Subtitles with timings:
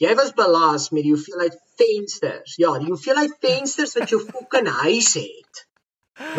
[0.00, 2.54] Jy was belas met die hoeveelheid vensters.
[2.56, 5.66] Ja, die hoeveelheid vensters wat jou fucking huis het.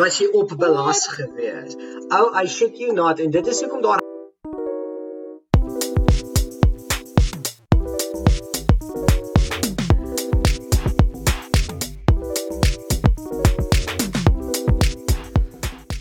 [0.00, 1.76] Was jy op belas gewees?
[2.08, 4.02] Ou, oh, I shit you not en dit is hoekom daar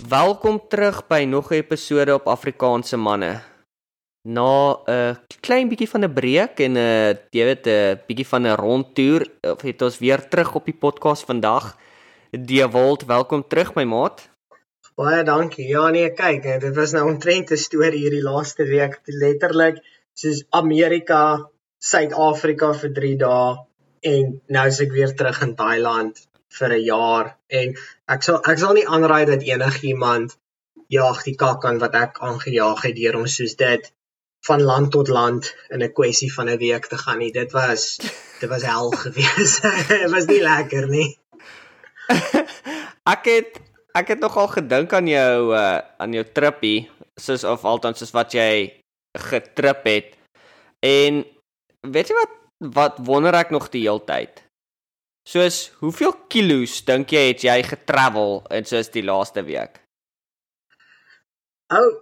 [0.09, 3.50] Welkom terug by nog 'n episode op Afrikaanse manne.
[4.21, 8.55] Na 'n klein bietjie van 'n breek en 'n jy weet 'n bietjie van 'n
[8.55, 11.75] rondtoer, het ons weer terug op die podcast vandag.
[12.29, 14.29] Die Wold, welkom terug my maat.
[14.95, 15.67] Baie dankie.
[15.67, 19.81] Ja nee, kyk, dit was nou 'n storie hierdie laaste week, letterlik
[20.13, 23.57] soos Amerika, Suid-Afrika vir 3 dae
[24.01, 26.27] en nou is ek weer terug in Thailand
[26.59, 27.73] vir 'n jaar en
[28.07, 30.37] ek sal ek sal nie aanraai dat enigiemand
[30.87, 33.91] jag die kak aan wat ek aangejaag het deur om soos dit
[34.47, 37.31] van land tot land in 'n kwessie van 'n week te gaan nie.
[37.31, 37.97] Dit was
[38.39, 39.59] dit was hel gewees.
[39.87, 41.17] dit was nie lekker nie.
[43.15, 43.59] ek het
[43.93, 48.33] ek het nogal gedink aan jou uh, aan jou trippie soos of althans soos wat
[48.33, 48.81] jy
[49.17, 50.15] getrip het.
[50.79, 51.25] En
[51.81, 54.43] weet jy wat wat wonder ek nog die hele tyd?
[55.29, 59.81] Soos hoeveel kilos dink jy het jy getravel in soos die laaste week?
[61.69, 61.93] Ou oh,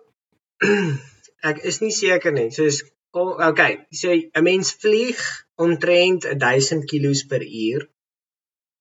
[1.44, 2.50] ek is nie seker nie.
[2.52, 2.82] Soos
[3.16, 5.22] kom okay, so 'n mens vlieg
[5.56, 7.88] omtrent 1000 km per uur.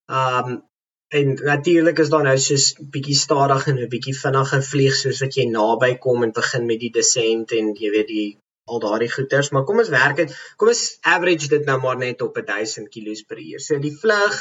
[0.09, 0.62] Um
[1.09, 5.36] en natuurlik is daar nou soos bietjie stadig en 'n bietjie vinniger vlieg soos wat
[5.41, 8.29] jy naby kom en begin met die descent en jy weet die
[8.69, 10.34] al daardie goeters, maar kom ons werk dit.
[10.61, 13.61] Kom ons average dit nou maar net op 1000 km per uur.
[13.61, 14.36] So die vlug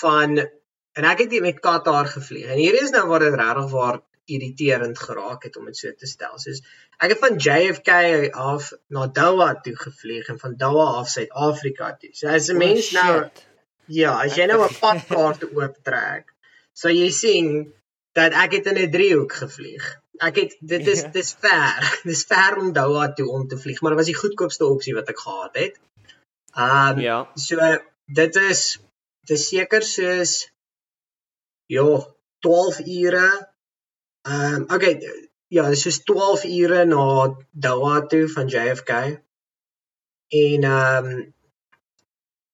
[0.00, 0.38] van
[0.92, 2.48] en ek het hier met Qatar gevlieg.
[2.52, 6.06] En hier is nou waar dit regtig waar irriterend geraak het om dit so te
[6.06, 6.38] stel.
[6.38, 6.62] Soos
[6.98, 7.90] ek het van JFK
[8.32, 12.12] af na Doha toe gevlieg en van Doha af Suid-Afrika toe.
[12.12, 13.30] So as 'n oh, mens nou
[13.86, 16.34] ja, as jy nou 'n padkaart ooptrek,
[16.72, 17.72] sal jy sien
[18.12, 21.10] dat ek het in 'n driehoek gevlieg ek het dit is ja.
[21.14, 21.88] dis ver.
[22.08, 25.10] Dis ver om Doha toe om te vlieg, maar dit was die goedkoopste opsie wat
[25.12, 25.78] ek gehad het.
[26.54, 27.18] Um ja.
[27.34, 27.58] So
[28.06, 28.64] dit is
[29.26, 30.34] dit is seker soos
[31.70, 31.86] ja,
[32.44, 33.28] 12 ure.
[34.22, 34.98] Um okay,
[35.50, 37.04] ja, dit is soos 12 ure na
[37.50, 39.00] Doha toe van JFK.
[40.42, 41.08] En um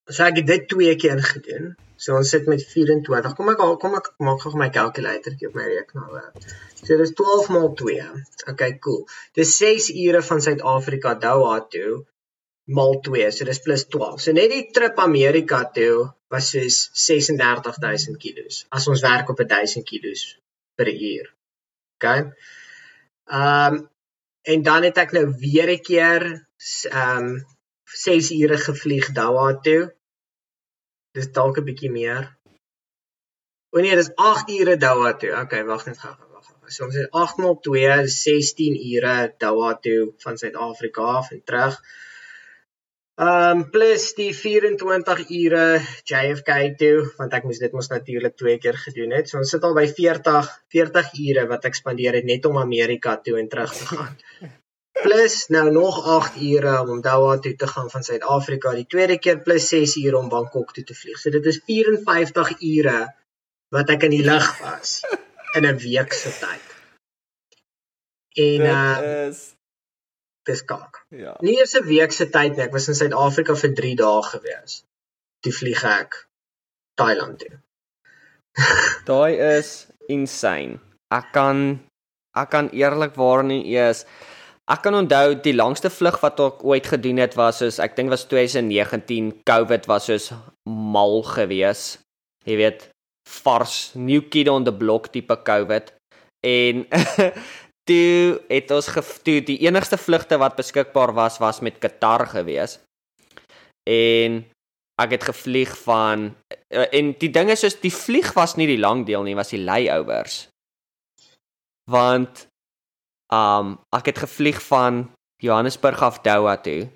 [0.08, 1.74] so ek het dit twee keer gedoen.
[2.00, 3.34] So ons sit met 24.
[3.36, 6.32] Kom ek kom ek maak gou my kalkulatorjie op my rekenaar.
[6.80, 8.08] So dis 12 maal 2.
[8.54, 9.02] Okay, cool.
[9.36, 12.04] Dis 6 ure van Suid-Afrika Doha toe
[12.78, 13.30] maal 2.
[13.36, 14.22] So dis plus 12.
[14.24, 18.62] So net die trip Amerika toe was soos 36000 kg.
[18.72, 20.14] As ons werk op 1000 kg
[20.78, 21.34] per uur.
[21.98, 22.32] Okay.
[23.26, 23.88] Ehm um,
[24.48, 26.22] en dan het ek nou weer 'n keer
[26.90, 27.46] ehm um,
[27.84, 29.82] 6 ure gevlieg Doha toe
[31.16, 32.24] dis dalk 'n bietjie meer.
[33.74, 35.32] O nee, dis 8 ure Doha toe.
[35.42, 36.14] Okay, wag net gou.
[36.74, 41.74] So ons het 8 maal 2, 16 ure Doha toe van Suid-Afrika af en terug.
[41.74, 42.07] Ehm
[43.18, 45.64] um, plus die 24 ure
[46.08, 49.28] JFK toe, want ek moes dit mos natuurlik twee keer gedoen het.
[49.28, 53.18] So ons sit al by 40 40 ure wat ek spandeer het net om Amerika
[53.18, 54.16] toe en terug te gaan
[55.02, 59.42] plus nou nog 8 ure om Doha toe te gaan van Suid-Afrika, die tweede keer
[59.42, 61.18] plus 6 ure om Bangkok toe te vlieg.
[61.18, 62.96] So dit is 54 ure
[63.74, 65.02] wat ek in die lug was
[65.54, 66.66] in 'n week se tyd.
[68.38, 69.57] En uh is
[70.48, 71.02] dis kak.
[71.14, 71.36] Ja.
[71.44, 72.64] Nie eers 'n week se tyd nie.
[72.64, 74.82] Ek was in Suid-Afrika vir 3 dae gewees.
[75.44, 76.24] Toe vlieg ek
[76.98, 77.60] Thailand toe.
[79.10, 80.80] Daai is insane.
[81.14, 81.80] Ek kan
[82.36, 84.04] ek kan eerlikwaar nie eers
[84.68, 88.12] Ek kan onthou die langste vlug wat ek ooit gedoen het was soos ek dink
[88.12, 90.26] was 2019 COVID was soos
[90.68, 91.96] mal gewees.
[92.44, 92.84] Jy weet,
[93.28, 95.88] vars new kid on the block tipe COVID.
[96.44, 96.84] En
[97.88, 98.90] toe het ons
[99.24, 102.78] toe die enigste vlugte wat beskikbaar was was met Qatar gewees.
[103.88, 104.44] En
[105.00, 106.34] ek het gevlieg van
[106.68, 109.62] en die ding is soos die vlieg was nie die lang deel nie, was die
[109.64, 110.46] layovers.
[111.88, 112.48] Want
[113.28, 115.02] Um ek het gevlieg van
[115.44, 116.88] Johannesburg af Doha toe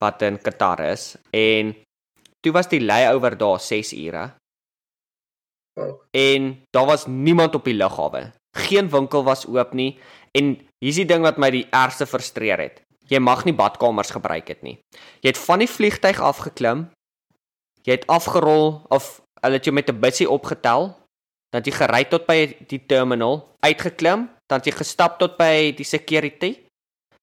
[0.00, 1.74] wat in Qatar is en
[2.40, 4.24] toe was die layover daar 6 ure.
[5.76, 6.00] Oh.
[6.10, 8.32] En daar was niemand op die lughawe.
[8.56, 9.96] Geen winkel was oop nie
[10.36, 12.82] en hier's die ding wat my die ergste frustreer het.
[13.08, 14.78] Jy mag nie badkamers gebruik het nie.
[15.22, 16.88] Jy het van die vliegtyg afgeklim.
[17.86, 20.96] Jy het afgerol of hulle het jou met 'n bussie opgetel.
[21.54, 26.66] Dan jy gery tot by die terminal, uitgeklim, dan jy gestap tot by die security.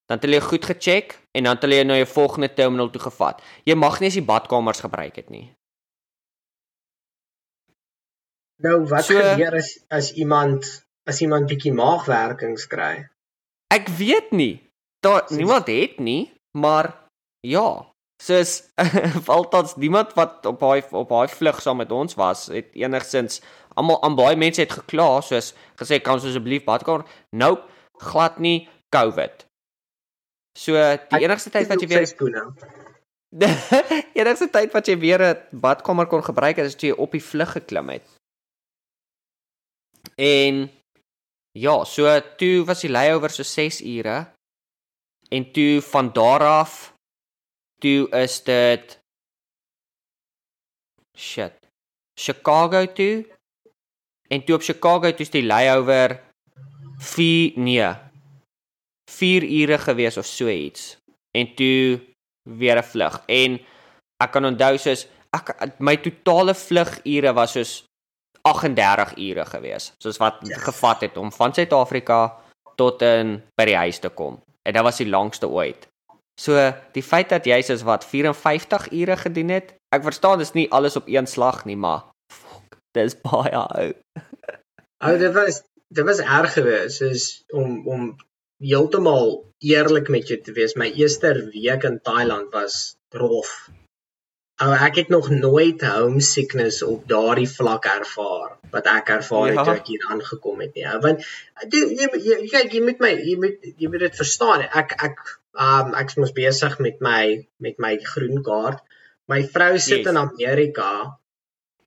[0.06, 2.90] dan het hulle jou goed gecheck en dan het hulle jou na jou volgende terminal
[2.90, 3.42] toe gevat.
[3.64, 5.46] Jy mag nie eens die badkamers gebruik het nie.
[8.64, 10.68] Nou wat so, gebeur as as iemand
[11.10, 13.08] as iemand bietjie maagwerkings kry?
[13.74, 14.62] Ek weet nie.
[15.04, 16.94] Daar niemand het nie, maar
[17.44, 17.84] ja,
[18.24, 18.64] soos
[19.36, 23.42] altans niemand wat op daai op daai vlug saam met ons was, het enigsins
[23.76, 25.52] almal aan baie mense het gekla soos
[25.82, 27.04] gesê kan ons asseblief badkamer?
[27.36, 27.66] Nope,
[28.00, 29.44] glad nie COVID.
[30.56, 30.78] So
[31.10, 32.08] die enigste tyd wat jy weer
[33.34, 33.50] Die
[34.22, 37.58] enigste tyd wat jy weer 'n badkamer kon gebruik is as jy op die vlug
[37.58, 38.06] geklim het.
[40.16, 40.70] En
[41.54, 44.34] ja, so toe was die layover so 6 ure.
[45.30, 46.94] En toe van daar af
[47.82, 49.00] toe is dit
[51.18, 51.54] shit.
[52.20, 53.26] Chicago toe.
[54.30, 56.22] En toe op Chicago toe is die layover
[56.98, 57.94] 4 nee.
[59.12, 60.98] 4 ure gewees of so iets.
[61.32, 62.02] En toe
[62.50, 63.24] weer 'n vlug.
[63.26, 63.60] En
[64.24, 67.72] ek kan onthou soos ek my totale vlugure was soos
[68.48, 70.60] 38 ure gewees, soos wat yes.
[70.66, 72.20] gevat het om van Suid-Afrika
[72.76, 74.42] tot in by die huis te kom.
[74.68, 75.88] En dit was die langste ooit.
[76.42, 76.58] So
[76.96, 80.98] die feit dat jy soos wat 54 ure gedoen het, ek verstaan dis nie alles
[81.00, 83.92] op een slag nie, maar fuck, dis baie ou.
[85.06, 85.62] Ou dit was
[85.94, 88.14] dit was erg geweest, soos om om
[88.64, 90.76] heeltemal eerlik met jou te wees.
[90.80, 93.70] My eerste week in Thailand was rof.
[94.62, 99.64] Ou ek het nog nooit homesickness op daardie vlak ervaar wat ek ervaar het ja.
[99.66, 100.86] toe ek hier aangekom het nie.
[101.02, 101.26] Want
[101.74, 101.82] jy
[102.28, 104.66] jy kyk jy moet my jy moet jy moet dit verstaan.
[104.70, 105.24] Ek ek
[105.58, 107.24] um ek is besig met my
[107.66, 108.86] met my groen kaart.
[109.30, 110.14] My vrou sit yes.
[110.14, 110.94] in Amerika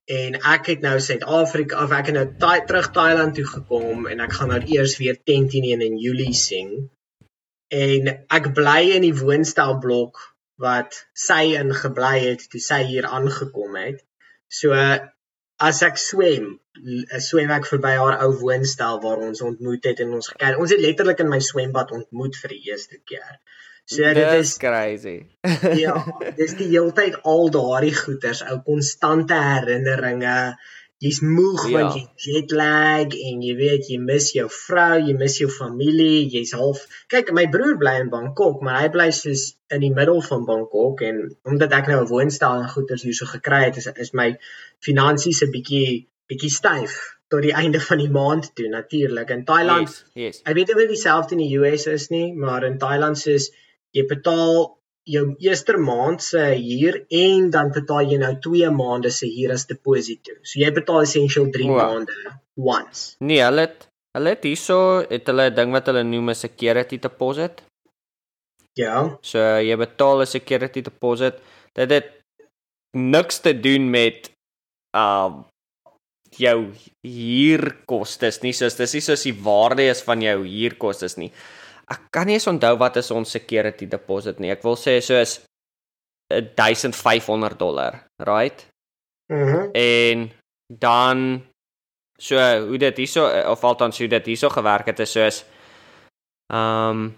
[0.07, 4.23] en ek het nou Suid-Afrika of ek het nou taai terug Thailand toe gekom en
[4.23, 6.89] ek gaan nou eers weer tent in in Julie sing.
[7.71, 10.19] En ek bly in die woonstelblok
[10.61, 14.01] wat sy in gebly het toe sy hier aangekom het.
[14.49, 14.73] So
[15.57, 16.57] as ek swem,
[17.23, 20.59] swem ek verby haar ou woonstel waar ons ontmoet het en ons gekyk.
[20.61, 23.39] Ons het letterlik in my swembad ontmoet vir die eerste keer.
[23.87, 25.17] So dit is crazy.
[25.79, 25.95] ja,
[26.39, 30.35] dis die hele tyd al daardie goeters, ou konstante herinneringe
[31.03, 31.73] jy's moeg ja.
[31.77, 36.25] want jy jet lag en jy weet jy mis jou vrou, jy mis jou familie,
[36.33, 40.23] jy's half kyk my broer bly in Bangkok, maar hy bly soos in die middel
[40.25, 44.13] van Bangkok en omdat ek nou 'n woonstel en goederes hierso gekry het, is is
[44.13, 44.29] my
[44.87, 46.97] finansies 'n bietjie bietjie styf
[47.29, 49.29] tot die einde van die maand toe natuurlik.
[49.29, 50.41] In Thailand, yes, yes.
[50.45, 53.51] ek weet nie of dit dieselfde in die US is nie, maar in Thailand soos
[53.93, 54.73] jy betaal
[55.07, 59.67] jou eerste maand se huur en dan betaal jy nou 2 maande se huur as
[59.69, 60.35] deposito.
[60.43, 61.79] So jy betaal essentieel 3 wow.
[61.79, 62.17] maande
[62.55, 63.15] once.
[63.23, 63.87] Nee, hulle het
[64.17, 67.63] hulle het hierso het hulle 'n ding wat hulle noem 'n security deposit.
[68.75, 69.17] Ja.
[69.21, 71.39] So jy betaal 'n security deposit.
[71.73, 72.09] Dit het
[72.93, 74.31] niks te doen met
[74.93, 75.45] um
[76.37, 78.53] jou huurkostes nie.
[78.53, 81.31] So dis nie soos die waarde is van jou huurkostes nie
[81.91, 84.51] ek kan nie eens onthou wat is ons security deposit nie.
[84.51, 85.39] Ek wil sê soos
[86.31, 88.65] 1500 dollar, right?
[89.31, 89.55] Mhm.
[89.55, 90.31] Mm en
[90.67, 91.43] dan
[92.19, 92.35] so
[92.67, 95.45] hoe dit hierso of althans hoe dit hierso gewerk het is soos
[96.51, 97.15] ehm um,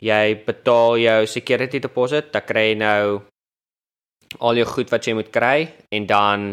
[0.00, 3.22] jy betaal jou security deposit, dan kry jy nou
[4.40, 6.44] al jou goed wat jy moet kry en dan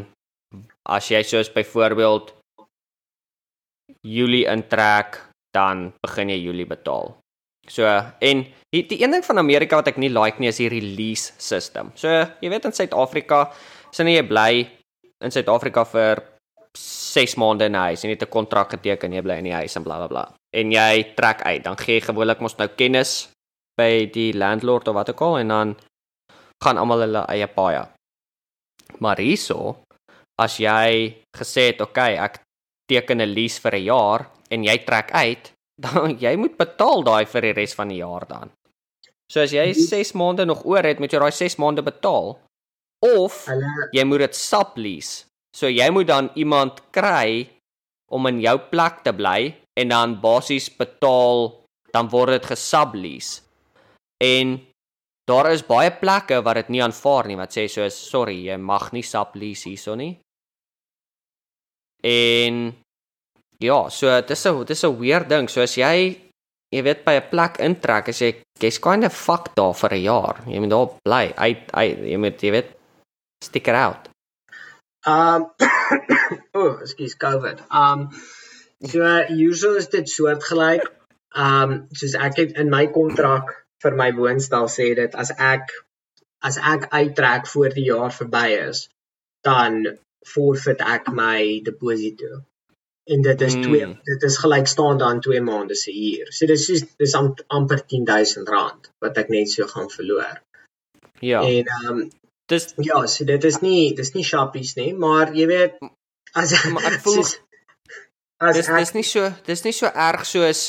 [0.87, 2.33] as jy soos byvoorbeeld
[4.03, 5.19] Julie intrek,
[5.55, 7.13] dan begin jy Julie betaal.
[7.67, 7.87] So
[8.19, 8.43] en
[8.73, 11.91] die, die een ding van Amerika wat ek nie like nie is die release system.
[11.95, 13.45] So jy weet in Suid-Afrika
[13.91, 14.67] sien jy bly
[15.23, 16.23] in Suid-Afrika vir
[16.75, 19.53] 6 maande in 'n huis en jy het 'n kontrak geteken jy bly in die
[19.53, 20.23] huis en blablabla.
[20.23, 20.37] Bla, bla.
[20.53, 23.29] En jy trek uit, dan gee jy gewoonlik mos nou kennis
[23.77, 25.75] by die landlord of wat ook al en dan
[26.63, 27.87] gaan almal hulle eie paai.
[28.99, 29.83] Maar hierso
[30.39, 32.41] as jy gesê het, "Oké, okay, ek
[32.87, 37.25] teken 'n lease vir 'n jaar en jy trek uit," dan jy moet betaal daai
[37.29, 38.51] vir die res van die jaar dan.
[39.31, 42.35] So as jy 6 maande nog oor het, moet jy daai 6 maande betaal.
[43.03, 43.47] Of
[43.95, 45.25] jy moet dit sublease.
[45.53, 47.49] So jy moet dan iemand kry
[48.13, 51.49] om in jou plek te bly en dan basies betaal,
[51.93, 53.41] dan word dit gesublease.
[54.21, 54.59] En
[55.29, 58.91] daar is baie plekke wat dit nie aanvaar nie wat sê soos sorry, jy mag
[58.93, 60.13] nie sublease hierso nie.
[62.03, 62.73] En
[63.63, 65.47] Ja, so dis 'n dis 'n weird ding.
[65.49, 66.19] So as jy
[66.73, 70.03] jy weet by 'n plek intrek, as jy jy's kind of fuck daar vir 'n
[70.11, 70.35] jaar.
[70.53, 71.25] Jy moet daar bly.
[71.43, 72.69] Hy hy jy moet jy weet
[73.47, 74.09] stick it out.
[75.07, 75.41] Um
[76.59, 77.63] oh, ekskuus COVID.
[77.83, 78.09] Um
[78.91, 80.85] so usually is dit soortgelyk.
[81.35, 85.71] Um soos ek het in my kontrak vir my woonstel sê dit as ek
[86.49, 88.89] as ek uittrek voor die jaar verby is,
[89.47, 89.85] dan
[90.33, 92.43] forfeit ek my deposito.
[93.03, 93.95] En dit is 2 mm.
[94.03, 96.31] dit is gelykstaande aan 2 maande se huur.
[96.31, 100.39] So dis soos dis am, amper R10000 wat ek net so gaan verloor.
[101.19, 101.41] Ja.
[101.43, 102.05] En ehm um,
[102.51, 105.75] dis ja, so dit is nie dis nie shoppies nie, maar jy weet
[106.39, 107.35] as maar ek voel soos,
[108.39, 110.63] as dis ek, dis nie so dis nie so erg soos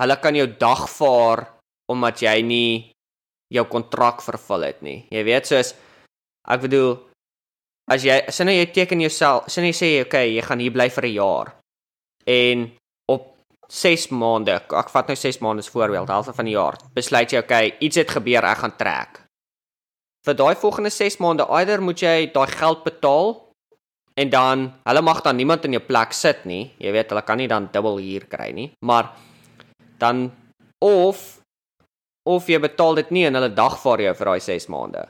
[0.00, 1.44] hulle kan jou dagvaar
[1.92, 2.72] omdat jy nie
[3.52, 5.02] jou kontrak vervul het nie.
[5.12, 5.74] Jy weet soos
[6.48, 6.96] ek bedoel
[7.92, 11.08] as jy sien jy teken jouself, sien jy sê okay, jy gaan hier bly vir
[11.08, 11.57] 'n jaar.
[12.28, 12.68] En
[13.08, 13.32] op
[13.72, 17.40] 6 maande, ek vat nou 6 maande as voorbeeld, half van die jaar, besluit jy
[17.40, 19.22] okay, iets het gebeur, ek gaan trek.
[20.26, 23.36] Vir daai volgende 6 maande, eider moet jy daai geld betaal
[24.18, 26.72] en dan hulle mag dan niemand in jou plek sit nie.
[26.82, 29.12] Jy weet, hulle kan nie dan dubbel huur kry nie, maar
[30.02, 30.28] dan
[30.84, 31.38] of
[32.28, 35.06] of jy betaal dit nie en hulle dagvaar jou vir daai 6 maande.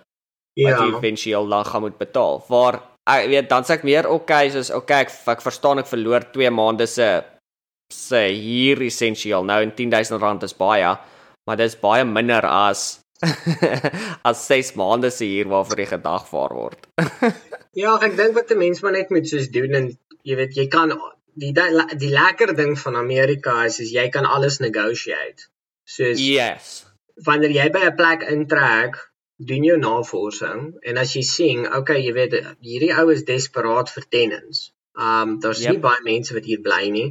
[0.59, 0.71] Ja.
[0.71, 2.43] Wat jy eventueel dan gaan moet betaal.
[2.51, 6.29] Waar ek weet dan sê ek meer okay, soos okay, ek, ek verstaan ek verloor
[6.35, 7.09] 2 maande se
[7.93, 9.47] se hier essensieel.
[9.49, 10.91] Nou in 10000 rand is baie,
[11.49, 13.01] maar dit is baie minder as
[14.29, 16.91] as 6 maande se hier waarvoor jy gedagvaar word.
[17.83, 19.89] ja, ek dink wat 'n mens maar net moet soos doen en
[20.23, 20.93] jy weet jy kan
[21.39, 25.49] die die, die lekker ding van Amerika is is jy kan alles negotiate.
[25.89, 26.89] Soos Yes
[27.27, 28.99] wanneer jy by 'n plek intrek,
[29.39, 34.07] doen jou navorsing en as jy sien, okay, jy weet hierdie ou is desperaat vir
[34.11, 34.69] tenants.
[34.99, 35.77] Um daar's yep.
[35.77, 37.09] nie baie mense wat hier bly nie.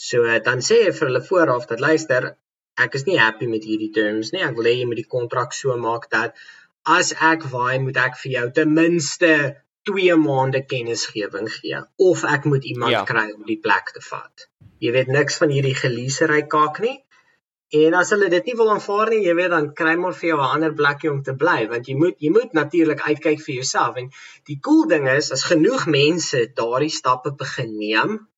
[0.00, 2.30] So dan sê jy vir hulle vooraf dat luister,
[2.78, 4.44] ek is nie happy met hierdie terms nie.
[4.46, 6.38] Ek wil hê jy moet die kontrak so maak dat
[6.88, 9.32] as ek waai, moet ek vir jou ten minste
[9.90, 13.02] 2 maande kennisgewing gee of ek moet iemand ja.
[13.08, 14.48] kry om die plek te vat.
[14.84, 16.96] Jy weet niks van hierdie geleasery kaak nie.
[17.76, 20.38] En as hulle dit nie wil aanvaar nie, jy weet dan kry maar vir jou
[20.40, 23.96] 'n ander plekjie om te bly want jy moet jy moet natuurlik uitkyk vir jouself
[23.96, 24.08] en
[24.48, 28.28] die cool ding is as genoeg mense daardie stappe begin neem,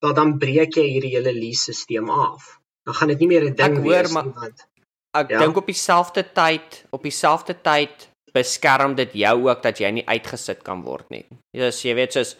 [0.00, 2.60] dan dan breek jy hierdie hele lease-stelsel af.
[2.84, 4.66] Dan gaan dit nie meer 'n ding ek wees hoor, nie want
[5.12, 5.38] ek ja?
[5.38, 10.62] dink op dieselfde tyd, op dieselfde tyd beskerm dit jou ook dat jy nie uitgesit
[10.62, 11.26] kan word nie.
[11.52, 12.36] Ja, jy weet soos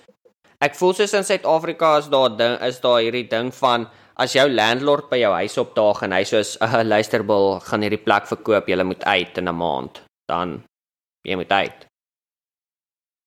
[0.60, 3.90] ek voel soos in Suid-Afrika is daar ding is daar hierdie ding van
[4.20, 8.04] as jou landlord by jou huis opdaag en hy sê uh, eh, luisterbil gaan hierdie
[8.04, 10.62] plek verkoop, jy moet uit in 'n maand, dan
[11.24, 11.86] jy moet uit.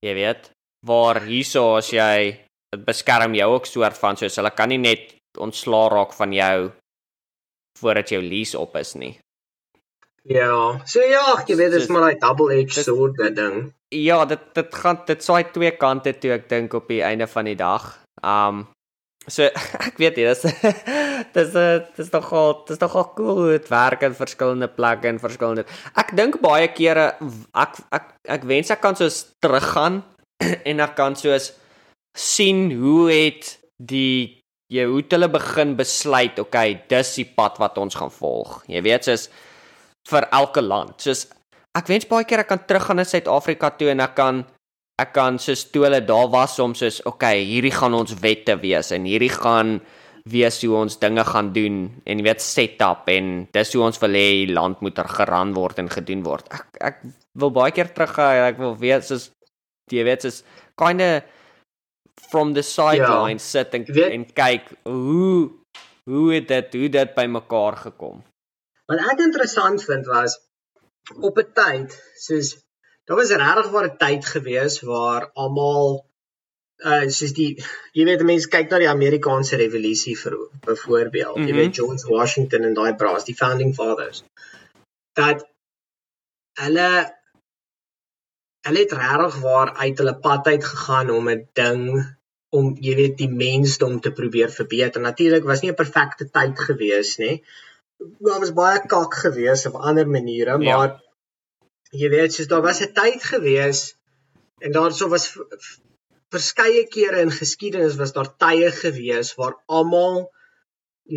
[0.06, 0.52] Jy weet,
[0.86, 2.38] waar hierso as jy
[2.74, 6.72] dit beskerm jou ook soort van soos hulle kan nie net ontslaa raak van jou
[7.80, 9.18] voordat jou lease op is nie.
[10.24, 13.74] Ja, so ja, jy weet dit is maar 'n double edged sword ding.
[13.90, 17.46] Ja, dit dit gaan dit swaai twee kante toe ek dink op die einde van
[17.46, 18.00] die dag.
[18.24, 18.73] Um
[19.32, 19.48] So
[19.88, 20.44] ek weet nie, dis
[21.36, 21.53] dis
[21.96, 25.65] dis nog al dis nog al cool hoe dit werk in verskillende plekke en verskillende.
[26.00, 27.13] Ek dink baie kere
[27.56, 30.01] ek ek ek wens ek kan soos teruggaan
[30.70, 31.53] en ek kan soos
[32.18, 34.42] sien hoe het die
[34.74, 38.62] jy hoe het hulle begin besluit, okay, dis die pad wat ons gaan volg.
[38.72, 39.27] Jy weet soos
[40.10, 40.98] vir elke land.
[41.00, 41.27] Soos
[41.77, 44.44] ek wens baie keer ek kan teruggaan na Suid-Afrika toe en ek kan
[45.02, 48.92] ek kan soos toe hulle daar was om soos okay, hierdie gaan ons wette wees
[48.94, 49.80] en hierdie gaan
[50.30, 54.00] wees hoe ons dinge gaan doen en jy weet set up en dis hoe ons
[54.04, 56.48] wil hê land moet er geran word en gedoen word.
[56.54, 57.02] Ek ek
[57.40, 58.46] wil baie keer terug gaan.
[58.54, 59.32] Ek wil weet soos
[59.92, 60.44] jy weet soos
[60.80, 61.24] kinda
[62.30, 65.50] from the sideline ja, sit en, en kyk hoe
[66.08, 68.24] hoe het dit hoe dit bymekaar gekom.
[68.88, 70.38] Wat ek interessant vind was
[71.20, 72.56] op 'n tyd soos
[73.06, 76.06] daar was regtig 'n tyd gewees waar almal
[76.84, 77.52] uh soos die
[77.98, 81.50] jy weet mense kyk na die Amerikaanse revolusie vir byvoorbeeld mm -hmm.
[81.50, 81.78] jy weet mhm.
[81.80, 84.24] George Washington en daai braas die founding fathers
[85.20, 85.46] dat
[86.64, 86.90] hulle
[88.68, 91.86] hulle het regtig waar uit hulle pad uit gegaan om 'n ding
[92.50, 97.18] om jy weet die mensdom te probeer verbeter natuurlik was nie 'n perfekte tyd gewees
[97.24, 97.32] nê
[98.20, 100.78] daar was baie kak gewees op ander maniere ja.
[100.78, 101.03] maar
[102.02, 103.82] jy weet soos daar was 'n tyd gewees
[104.66, 105.28] en daarso was
[106.34, 110.32] verskeie kere in geskiedenis was daar tye gewees waar almal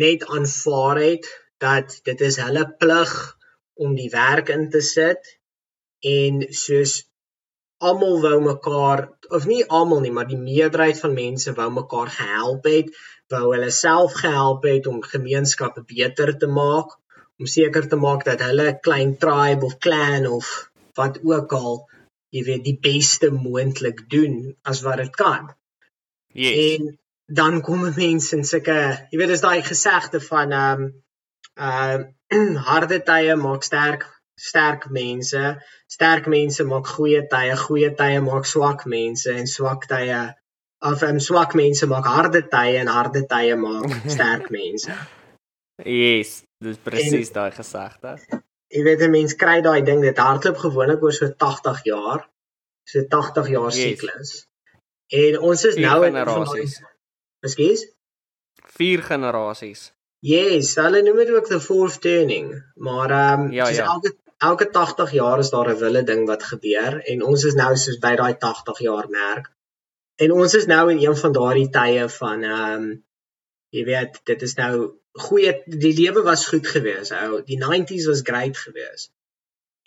[0.03, 1.25] net aanvaar het
[1.65, 3.13] dat dit is hulle plig
[3.85, 5.31] om die werk in te sit
[6.13, 6.93] en soos
[7.89, 9.07] almal wou mekaar
[9.37, 12.93] of nie almal nie maar die meerderheid van mense wou mekaar gehelp het
[13.33, 16.97] wou hulle self gehelp het om gemeenskappe beter te maak
[17.39, 20.51] om seker te maak dat hulle klein tribe of clan of
[20.99, 21.83] wat ook al
[22.33, 25.51] jy weet die beste moontlik doen as wat dit kan.
[26.33, 26.55] Yes.
[26.77, 28.79] En dan kom mense in sulke
[29.11, 30.95] jy weet dis daai gesegde van ehm um,
[31.57, 32.03] Uh
[32.69, 35.57] harde tye maak sterk sterk mense.
[35.87, 40.35] Sterk mense maak goeie tye, goeie tye maak swak mense en swak tye
[40.81, 44.93] of um, swak mense maak harde tye en harde tye maak sterk mense.
[45.85, 48.15] Yes, dis presies daai gesegde.
[48.73, 52.29] Jy weet 'n mens kry daai ding dit hardloop gewoonlik oor so 80 jaar.
[52.83, 53.81] So 80 jaar yes.
[53.83, 54.31] siklus.
[55.07, 56.81] En ons is Vier nou in generasies.
[57.39, 57.85] Ekskuus?
[58.79, 59.91] Vier generasies.
[60.19, 63.85] Yes, hulle noem dit ook the fourth turning, maar ehm um, ja, ja.
[63.85, 67.75] elke elke 80 jaar is daar 'n wille ding wat gebeur en ons is nou
[67.75, 69.51] soos by daai 80 jaar merk.
[70.15, 73.05] En ons is nou in een van daardie tye van ehm um,
[73.69, 77.13] jy weet, dit is nou goeie die lewe was goed geweest.
[77.17, 79.11] Ou, die 90s was great geweest.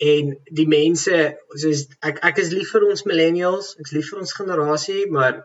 [0.01, 1.17] En die mense
[1.61, 5.43] soos ek ek is lief vir ons millennials, ek's lief vir ons generasie, maar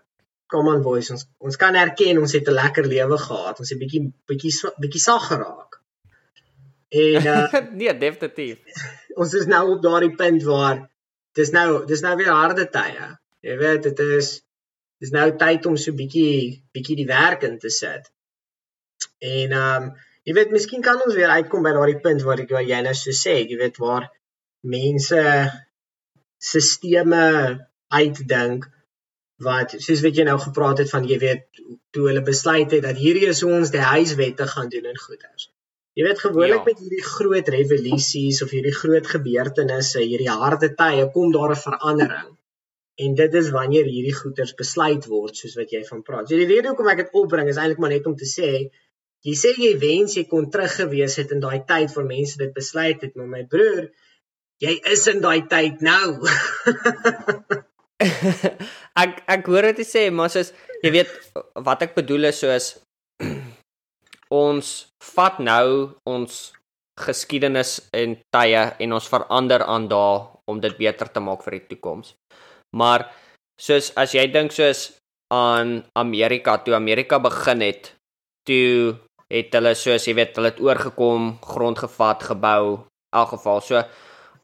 [0.52, 3.60] come on boys ons ons kan erken ons het 'n lekker lewe gehad.
[3.60, 5.80] Ons het bietjie bietjie bietjie sag geraak.
[6.88, 8.58] En uh, nee definitief.
[9.20, 10.82] ons is nou op daardie punt waar
[11.36, 13.12] dis nou dis nou weer harde tye.
[13.44, 14.40] Jy weet dit is
[15.04, 18.08] dis nou tyd om so bietjie bietjie die werk in te sit
[19.20, 19.88] en um
[20.26, 22.94] jy weet miskien kan ons weer uitkom by daardie punt waar ek wat jy nou
[22.98, 24.08] so sê jy weet waar
[24.76, 25.22] mense
[26.52, 27.24] sisteme
[27.88, 28.66] uitdink
[29.42, 31.44] wat soos wat jy nou gepraat het van jy weet
[31.92, 35.50] toe hulle besluit het dat hierdie is hoe ons die huiswette gaan doen in goeders.
[35.96, 36.64] Jy weet gewoonlik ja.
[36.70, 42.32] met hierdie groot revolusies of hierdie groot gebeurtenisse, hierdie harde tye kom daar 'n verandering.
[43.04, 46.28] En dit is wanneer hierdie goeders besluit word soos wat jy van praat.
[46.28, 48.70] So die rede hoekom ek dit opbring is eintlik maar net om te sê
[49.26, 53.02] jy sê jy wens jy kon teruggewees het in daai tyd waar mense dit besluit
[53.02, 53.88] het, maar my broer,
[54.62, 56.16] jy is in daai tyd nou.
[59.02, 60.52] ek ek hoor dit sê maar soos
[60.82, 61.12] jy weet
[61.64, 62.66] wat ek bedoel is soos
[64.42, 64.72] ons
[65.14, 66.36] vat nou ons
[67.00, 71.66] geskiedenis en tye en ons verander aan daai om dit beter te maak vir die
[71.74, 72.14] toekoms.
[72.76, 73.08] Maar
[73.60, 74.92] soos as jy dink soos
[75.34, 77.90] aan Amerika toe Amerika begin het,
[78.46, 78.94] toe
[79.32, 83.60] het hulle soos jy weet hulle het oorgekom, grond gevat, gebou, in elk geval.
[83.60, 83.82] So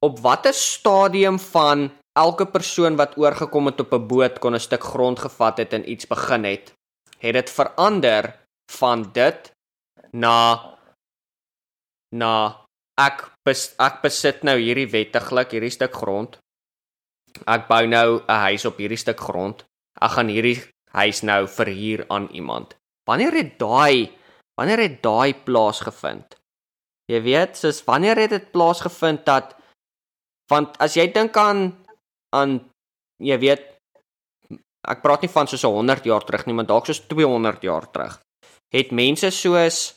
[0.02, 4.82] op watter stadium van elke persoon wat oorgekom het op 'n boot kon 'n stuk
[4.82, 6.72] grond gevat het en iets begin het,
[7.18, 8.34] het dit verander
[8.70, 9.52] van dit
[10.12, 10.38] na
[12.12, 12.60] na
[12.98, 16.38] ek bes, ek besit nou hierdie wettiglik hierdie stuk grond.
[17.46, 19.64] Ek bou nou 'n huis op hierdie stuk grond.
[20.00, 20.60] Ek gaan hierdie
[20.92, 22.76] huis nou verhuur aan iemand.
[23.08, 24.12] Wanneer het daai
[24.60, 26.36] wanneer het daai plaasgevind?
[27.10, 29.56] Jy weet, soos wanneer het dit plaasgevind dat
[30.50, 31.70] want as jy dink aan
[32.36, 32.58] aan
[33.22, 33.68] jy weet
[34.88, 38.18] ek praat nie van soos 100 jaar terug nie, maar dalk soos 200 jaar terug.
[38.74, 39.94] Het mense soos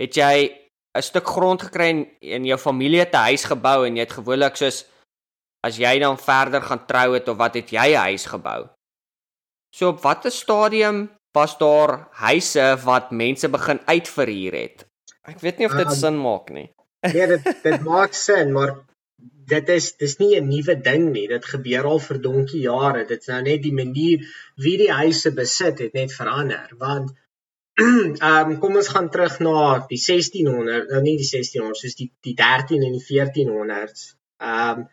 [0.00, 0.50] het jy
[0.96, 4.84] 'n stuk grond gekry en jou familie te huis gebou en jy het gewoonlik soos
[5.62, 8.68] as jy dan verder gaan trou het of wat het jy 'n huis gebou?
[9.74, 14.86] So op watter stadium was daar huise wat mense begin uitverhuur het?
[15.30, 16.68] Ek weet nie of dit um, sin maak nie.
[17.06, 18.74] Ja, dit dit maak sin, maar
[19.50, 21.26] dit is dis nie 'n nuwe ding nie.
[21.28, 23.04] Dit gebeur al vir donkie jare.
[23.06, 26.70] Dit's nou net die manier wie die huise besit het net verander.
[26.78, 27.10] Want
[27.80, 32.10] ehm um, kom ons gaan terug na die 1600, nou nie die 1600s, soos die
[32.26, 34.14] die 13 en die 1400s.
[34.38, 34.88] Ehm um,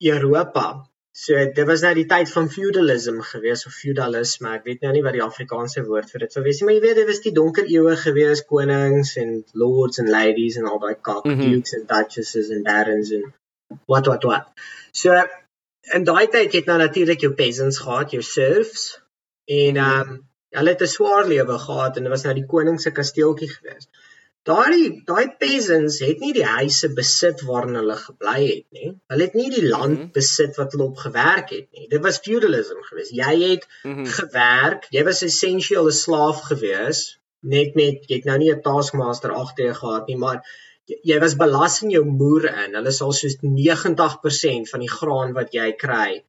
[0.00, 0.89] Europa.
[1.12, 4.52] So dit was nou die tyd van feudalism gewees of feudalisme.
[4.54, 6.82] Ek weet nou nie wat die Afrikaanse woord vir dit sou wees nie, maar jy
[6.84, 10.94] weet dit was die donker eeue gewees, konings en lords and ladies en al daai
[10.94, 11.50] kak, mm -hmm.
[11.50, 13.26] dukes and duchesses and barons en
[13.90, 14.46] wat wat wat.
[14.92, 15.18] So
[15.98, 19.00] in daai tyd het nou natuurlik jou peasants gehad, jou serfs
[19.46, 19.84] en mhm.
[19.86, 20.26] ehm um,
[20.58, 23.86] hulle het 'n swaar lewe gehad en dit was nou die koning se kasteeltjie gewees.
[24.48, 28.92] Daai daai peasants het nie die huise besit waarin hulle gebly het nie.
[29.12, 30.12] Hulle het nie die land -hmm.
[30.14, 31.88] besit wat hulle op gewerk het nie.
[31.90, 33.12] Dit was feudalism geweest.
[33.18, 34.06] Jy het mm -hmm.
[34.06, 37.18] gewerk, jy was essentieel 'n slaaf geweest.
[37.40, 40.40] Net net jy het nou nie 'n taskmaster agter jou gehad nie, maar
[41.10, 42.74] jy was belas in jou moer in.
[42.74, 46.24] Hulle sal soos 90% van die graan wat jy kry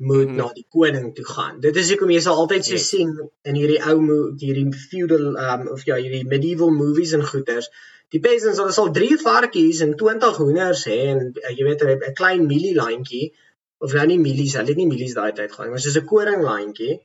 [0.00, 0.36] moet mm -hmm.
[0.36, 1.60] na die koning toe gaan.
[1.60, 2.88] Dit is hoekom jy sal altyd so yes.
[2.88, 3.10] sien
[3.50, 3.98] in hierdie ou
[4.42, 7.68] hierdie feudal um of ja, hierdie medieval movies en goeters.
[8.14, 12.16] Die peasants hulle sal 3 varkies en 20 hoenders hê en uh, jy weet 'n
[12.22, 13.30] klein mielielandjie
[13.78, 17.00] of nou nie mielies, hulle het nie mielies daai tyd gehad, maar soos 'n koringlandjie.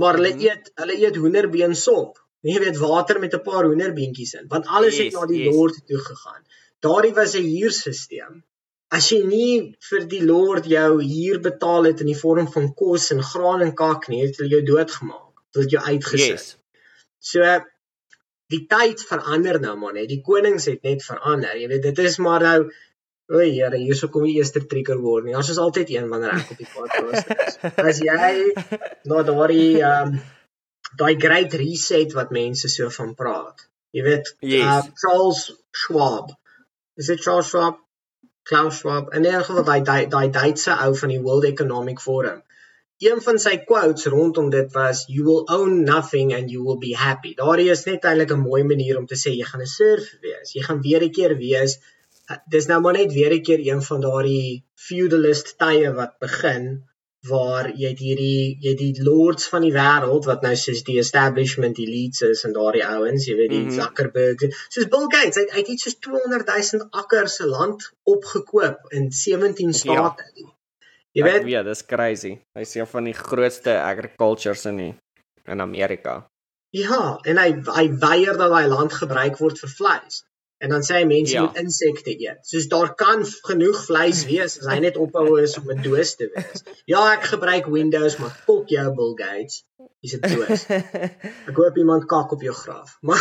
[0.00, 0.48] Maar hulle mm -hmm.
[0.48, 4.96] eet hulle eet hoenderbeen sop jy weet water met 'n paar hoenderbeentjies in, want alles
[4.96, 5.54] yes, het na die yes.
[5.54, 6.42] Lord toe gegaan.
[6.80, 8.42] Daardie was 'n huurstelsel.
[8.92, 9.52] As jy nie
[9.88, 13.72] vir die Lord jou huur betaal het in die vorm van kos en graan en
[13.78, 15.30] kak nie, het hulle jou doodgemaak.
[15.54, 16.28] Hulle het jou uitgesit.
[16.28, 16.48] Yes.
[17.32, 17.46] So
[18.52, 20.10] die tyd verander nou maar net.
[20.12, 21.54] Die konings het net verander.
[21.56, 22.58] Jy weet dit is maar nou
[23.32, 25.36] O, Here, hierso kom die eerste trigger word nie.
[25.38, 27.54] Ons is altyd een wanneer ek op die podcast is.
[27.80, 28.50] As jy
[29.08, 30.18] na daardie ehm um,
[31.00, 33.62] daai great reset wat mense so van praat.
[33.96, 34.66] Jy weet, Yes.
[34.66, 35.40] uh, Charles
[35.72, 36.34] Schwab.
[37.00, 37.78] Is dit Charles Schwab?
[38.42, 39.12] Klaus Schwab.
[39.14, 42.42] In elk geval daai daai daai Duitse ou van die World Economic Forum.
[43.02, 46.92] Een van sy quotes rondom dit was you will own nothing and you will be
[47.04, 47.32] happy.
[47.38, 50.54] Daardie is net eintlik 'n mooi manier om te sê jy gaan 'n surf wees.
[50.56, 51.78] Jy gaan weer 'n keer wees.
[52.54, 56.68] Dis nou maar net weer 'n keer een van daardie feudalist tye wat begin
[57.28, 60.98] waar jy het hierdie jy het die lords van die wêreld wat nou soos die
[60.98, 63.68] establishment elites is en daardie ouens, jy weet die mm.
[63.68, 63.76] -hmm.
[63.78, 68.90] Zuckerberg, soos Bill Gates, hy hy het iets soos 200 000 akkers se land opgekoop
[68.90, 70.26] in 17 state.
[71.12, 72.38] Jy Ek weet, weet, dis crazy.
[72.58, 74.94] Hy's een van die grootste agricultures in die,
[75.44, 76.26] in Amerika.
[76.72, 80.22] ja, en hy hy weier dat daai land gebruik word vir vleis.
[80.62, 81.40] En dan sê hy mense Ja.
[81.42, 82.38] moet insekte eet.
[82.46, 86.30] Soos daar kan genoeg vleis wees as hy net ophou is om 'n doos te
[86.34, 86.62] wees.
[86.86, 89.64] Ja, ek gebruik Windows, maar fok jou Bill Gates.
[90.02, 90.66] Dis 'n doos.
[91.50, 92.98] Ek hoop iemand kak op jou graf.
[93.02, 93.18] Maar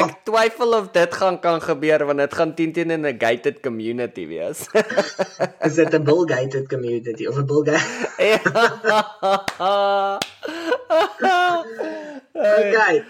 [0.00, 3.60] Ek twyfel of dit gaan kan gebeur want dit gaan teen teen in 'n gated
[3.60, 4.66] community wees.
[5.66, 8.16] is dit 'n Bill Gated community of 'n Bill Gates?
[12.38, 13.04] Okay.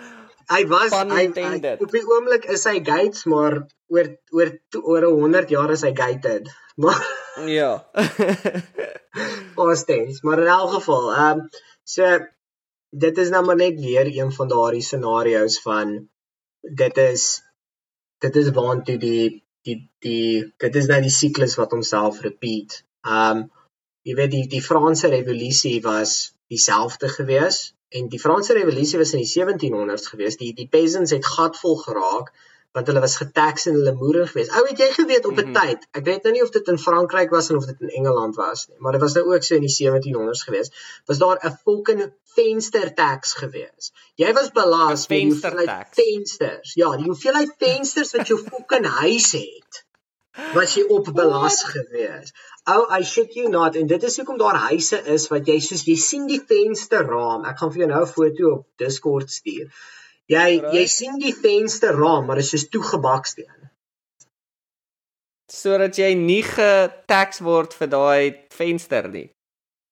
[0.49, 1.83] Hy was Pun hy, hy intended.
[1.85, 6.49] op die oomblik is hy Gates, maar oor oor oor 100 jaar is hy gated.
[6.79, 7.03] Maar
[7.51, 7.71] ja.
[9.57, 11.49] past tense, maar in elk geval, ehm um,
[11.83, 12.11] so
[13.05, 15.97] dit is nou maar net weer een van daardie scenario's van
[16.63, 17.25] dit is
[18.23, 22.79] dit is waantoe die die die dit is nou die siklus wat homself repeat.
[23.03, 23.43] Ehm um,
[24.07, 26.15] jy weet die die Franse revolusie was
[26.47, 27.59] dieselfde gewees
[27.91, 30.37] en die Franse revolusie was in die 1700s gewees.
[30.37, 32.33] Die die peasants het gatvol geraak
[32.77, 34.51] want hulle was getax en hulle moeder gewees.
[34.55, 35.55] Ou het jy geweet op 'n Mhm.
[35.55, 35.87] tyd.
[35.93, 38.67] Ek weet nou nie of dit in Frankryk was en of dit in Engeland was
[38.69, 40.71] nie, maar dit was nou ook so in die 1700s gewees.
[41.07, 43.93] Was daar 'n fucking venster tax gewees.
[44.17, 46.03] Jy was belas met die venster hoeveelheid tax.
[46.05, 46.75] vensters.
[46.75, 49.85] Ja, die hoeveelheid vensters wat jou fucking huis het
[50.55, 52.33] was jy op belas gewees.
[52.69, 55.87] Ou, I shit you not en dit is hoekom daar huise is wat jy soos
[55.89, 57.47] jy sien die vensterraam.
[57.49, 59.71] Ek gaan vir jou nou 'n foto op Discord stuur.
[60.29, 60.91] Jy jy Alright.
[60.91, 63.71] sien die vensterraam, maar dit is soos toegebaksteen.
[65.49, 69.31] Sodat jy nie getax word vir daai venster nie.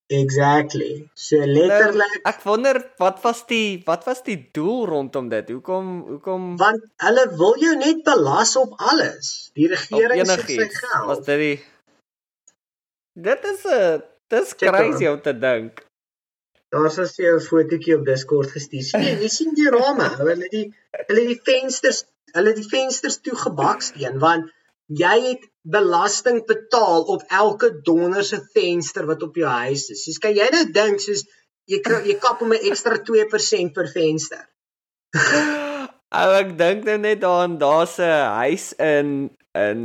[0.06, 1.08] Exactly.
[1.18, 5.48] So letterlik Nou, ek wonder wat was die wat was die doel rondom dit?
[5.50, 9.50] Hoekom hoekom want hulle wil jou net belas op alles.
[9.58, 10.78] Die regering sy enigiets?
[10.82, 11.26] Was geld.
[11.26, 11.56] dit die
[13.16, 15.82] Dit is 'n dis crazy om te dink.
[16.70, 18.82] Daar's as jy 'n fotootjie op Discord gestuur.
[18.82, 20.66] Sien jy, jy sien die rame, hulle die
[21.08, 22.04] hulle die vensters,
[22.36, 24.52] hulle die vensters toegebaksteen want
[24.88, 30.04] jy het belasting betaal op elke donderse venster wat op jou huis is.
[30.04, 31.24] Soos kan jy nou dink soos
[31.66, 34.46] jy kry- jy kap hom 'n ekstra 2% per venster.
[36.16, 39.80] Ou ek dink nou net daaraan daar's 'n huis in in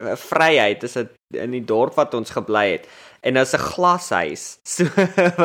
[0.00, 2.86] eh, Vryheid, is dit in die dorp wat ons gebly het.
[3.22, 4.58] En daar's 'n glashuis.
[4.64, 4.84] So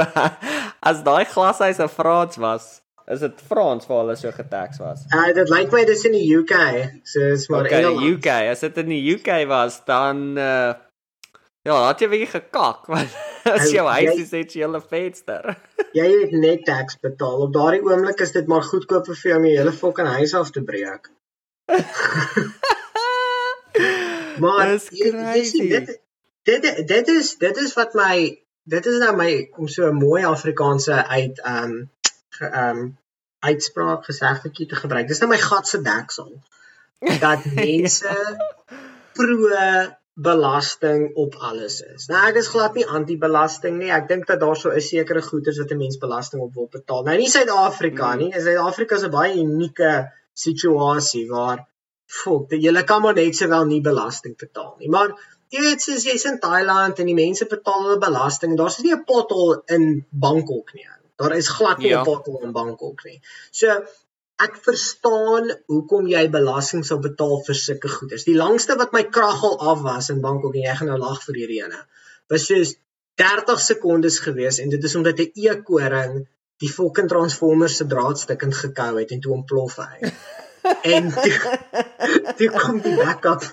[0.90, 5.04] as daai glashuis in Frans was, is dit Frans waar hulle so getax was.
[5.14, 6.54] Uh dit lyk my dis in die UK.
[7.04, 8.08] So dis maar Okay, Engeland.
[8.18, 10.74] UK, as dit in die UK was, dan uh
[11.66, 13.10] ja, het jy bietjie gekak want
[13.44, 15.56] as Ou, jou huis jy- is net jy hele venster.
[15.96, 17.42] Jy het net tax betaal.
[17.48, 20.50] Op daardie oomblik is dit maar goedkoper vir jou om jou hele fucking huis af
[20.52, 21.08] te breek.
[24.40, 25.68] Maar Dis jy- jy crazy.
[25.70, 26.02] dit
[26.44, 28.16] dit dit is dit is wat my
[28.64, 31.90] dit is nou my om so 'n mooi Afrikaanse uit um,
[32.42, 32.98] ehm um,
[33.46, 35.08] uitspraak gesegdetjie te gebruik.
[35.08, 36.32] Dis nou my gat se deksel.
[37.22, 38.16] Dat mense
[39.14, 39.52] pro
[40.16, 42.08] belasting op alles is.
[42.08, 43.92] Nou ek is glad nie anti-belasting nie.
[43.92, 47.04] Ek dink dat daar so 'n sekere goederes wat 'n mens belasting op wil betaal.
[47.04, 48.20] Nou nie Suid-Afrika Mm.
[48.20, 48.32] nie.
[48.32, 51.68] Suid-Afrika is 'n baie unieke situasie waar
[52.08, 54.90] fok, jy kan maar net sowel nie belasting betaal nie.
[54.90, 55.10] Maar
[55.50, 58.94] jy weet soos jy's in Thailand en die mense betaal hulle belasting en daar's nie
[58.94, 60.88] 'n pothol in Bangkok nie.
[61.16, 62.04] Daar is glad nie Ja.
[62.04, 63.22] pothol in Bangkok nie.
[63.52, 63.86] So
[64.38, 68.26] ek verstaan hoekom jy belasting sal betaal vir sulke goederes.
[68.28, 71.22] Die langste wat my krag al af was in Bangkok en jy gaan nou lag
[71.24, 71.80] vir hierdie ene.
[72.30, 72.76] Was soos
[73.16, 76.28] 30 sekondes gewees en dit is omdat 'n e-koring
[76.60, 80.12] die fucking transformer se draadstuk in gekou het en toe ontplof hy.
[80.96, 81.58] en toe,
[82.38, 83.44] toe kom die backup.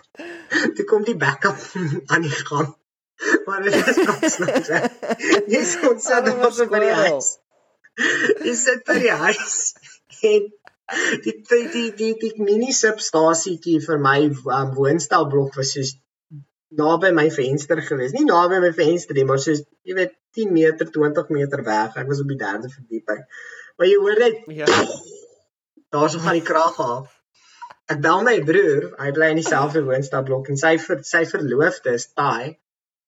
[0.76, 1.58] Toe kom die backup
[2.06, 2.74] aan die gang.
[3.46, 4.52] Maar dit is kos nou.
[5.46, 7.28] Dis ons Arme het ons by die huis.
[8.46, 9.56] jy sit by die huis
[10.32, 10.50] en
[11.24, 15.94] die die die die, die mini substasietjie vir my um, woonstelblok was soos
[16.72, 18.14] naby my venster gewees.
[18.16, 21.96] Nie naby my venster nie, maar soos jy weet 10 meter, 20 meter weg.
[22.00, 23.24] Ek was op die derde verdieping.
[23.76, 24.68] Maar jy hoor net ja.
[25.92, 27.10] Daar's nog aan die krag af.
[27.92, 32.06] Ek bel my broer, hy bly in dieselfde woonstelblok en sy ver, sy verloofde is
[32.16, 32.56] taai.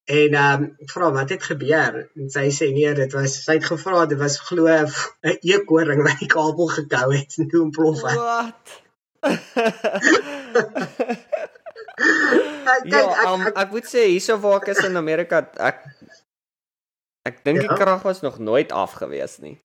[0.05, 2.11] En ehm um, vra wat het gebeur?
[2.15, 6.19] En sy sê nee, dit was sy het gevra dit was glo 'n eekoring wat
[6.21, 8.19] die kabel gekou het en toe ontplof het.
[8.21, 8.83] Wat?
[12.65, 15.81] Kyk, ja, ek, um, ek, ek moet sê hierso waar ek is in Amerika, ek
[17.25, 17.69] ek dink ja?
[17.69, 19.57] die krag was nog nooit af gewees nie.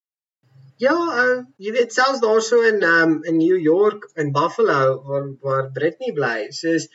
[0.80, 5.72] Ja, uh, jy weet selfs daarso in um in New York in Buffalo waar waar
[5.76, 6.88] Britney bly, soos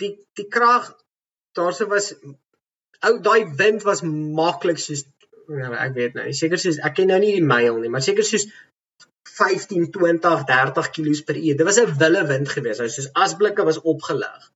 [0.00, 0.94] die die krag
[1.58, 2.12] daarso was
[3.04, 5.04] ou daai wind was maklik soos
[5.48, 8.26] nou, ek weet nou, seker soos ek ken nou nie die myl nie, maar seker
[8.26, 8.46] soos
[9.34, 11.56] 15, 20, 30 km per uur.
[11.58, 12.80] Dit was 'n wille wind geweest.
[12.80, 14.50] Hy soos asblikke was opgelig.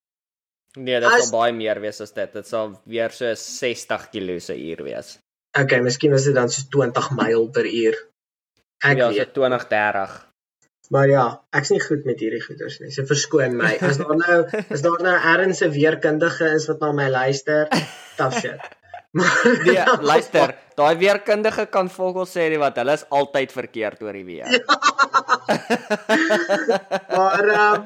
[0.77, 2.33] Nee, dit sal baie meer wees as dit.
[2.33, 5.19] Dit sal weer so 60 km/h wees.
[5.59, 7.97] Okay, miskien was dit dan so 20 myl per uur.
[8.85, 9.17] Ek ja, weet.
[9.35, 10.28] so 20, 30.
[10.89, 12.91] Maar ja, ek's nie goed met hierdie goeters nie.
[12.95, 13.75] So verskoon my.
[13.85, 14.39] As daar nou
[14.75, 17.69] is daar nou erns 'n weerkundige is wat na my luister,
[18.17, 18.61] tough shit.
[19.67, 24.49] nee, luister, daai weerkundige kan volgens sê wat hulle is altyd verkeerd oor die weer.
[24.53, 24.61] Ja.
[27.17, 27.85] maar um,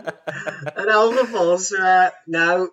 [0.83, 1.77] in elk geval so
[2.25, 2.71] nou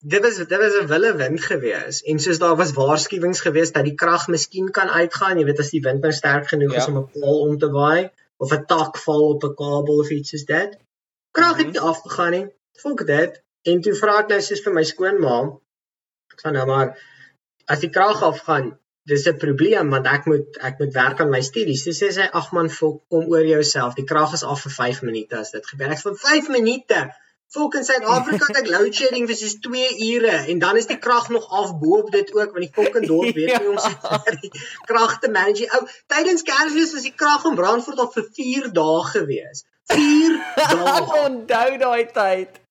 [0.00, 3.84] dit was dit was 'n wille wind gewees en soos daar was waarskuwings gewees dat
[3.84, 6.78] die krag miskien kan uitgaan, jy weet as die wind nou sterk genoeg ja.
[6.78, 8.10] is om 'n paal om te waai
[8.42, 10.76] of 'n tak val op 'n kabel of iets soos dit.
[11.36, 11.72] Krag het -hmm.
[11.72, 12.46] nie afgegaan nie.
[12.82, 15.36] Volk dit en toe vra ek nou soos vir my skoonma,
[16.32, 16.88] ek van nou maar
[17.72, 18.70] as die krag afgaan,
[19.10, 21.82] dis 'n probleem want ek moet ek moet werk aan my studies.
[21.86, 23.94] Sy sê sy ag man, kom oor jouself.
[23.94, 25.90] Die krag is af vir 5 minute as dit gebeur.
[25.90, 26.98] Ek vir 5 minute.
[27.50, 31.00] Volk in Suid-Afrika het ek load shedding vir soos 2 ure en dan is die
[31.02, 34.50] krag nog af bo-op dit ook want die fucking dorp weet nie ons het die
[34.86, 35.66] krag te manage.
[35.74, 35.80] Ou,
[36.14, 39.64] tydens Kersfees was die krag in Brandfort al vir 4 dae gewees.
[39.90, 40.78] 4 dae.
[41.00, 42.62] Ek onthou daai tyd.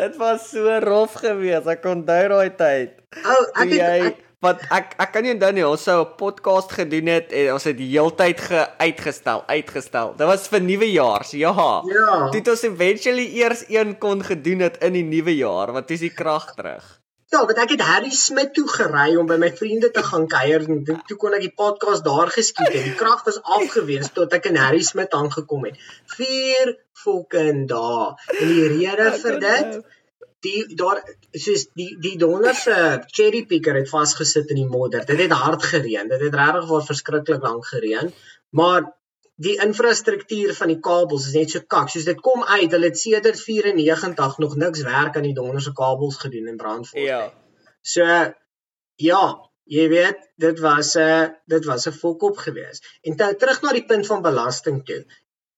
[0.00, 1.68] Dit was so rof geweest.
[1.76, 2.96] Ek onthou daai tyd.
[3.20, 5.64] O, oh, ek het jy, ek, wat ek ek kan nie onthou nie.
[5.68, 10.14] Ons sou 'n podcast gedoen het en ons het die heeltyd geuitgestel, uitgestel.
[10.16, 11.26] Dit was vir nuwe jaar.
[11.30, 11.52] Ja.
[11.84, 12.30] Ja.
[12.30, 16.00] Dit het ons eventually eers een kon gedoen het in die nuwe jaar, want dis
[16.00, 17.00] die krag terug.
[17.30, 20.64] Ja, want ek het Harry Smit toe gery om by my vriende te gaan kuier
[20.66, 22.82] en toe, toe kon ek die podcast daar geskiet het.
[22.82, 25.78] Die krag was afgewees tot ek in Harry Smit aangekom het.
[26.16, 26.74] Vier
[27.04, 28.16] fucking dae.
[28.40, 29.78] En die rede vir dit
[30.44, 31.00] die daar
[31.36, 32.76] soos die die donder se
[33.12, 35.04] cherry picker het vasgesit in die modder.
[35.06, 36.08] Dit het hard gereën.
[36.08, 38.12] Dit het regtig waar verskriklik lank gereën.
[38.50, 38.88] Maar
[39.40, 41.88] die infrastruktuur van die kabels is net so kak.
[41.92, 46.18] Soos dit kom uit, hulle het sedert 94 nog niks werk aan die donderse kabels
[46.20, 47.04] gedoen in Brandfort.
[47.04, 47.22] Ja.
[47.80, 48.04] So
[49.00, 49.24] ja,
[49.64, 52.84] jy weet, dit was 'n dit was 'n volkop geweest.
[53.02, 55.04] En nou terug na die punt van belasting toe.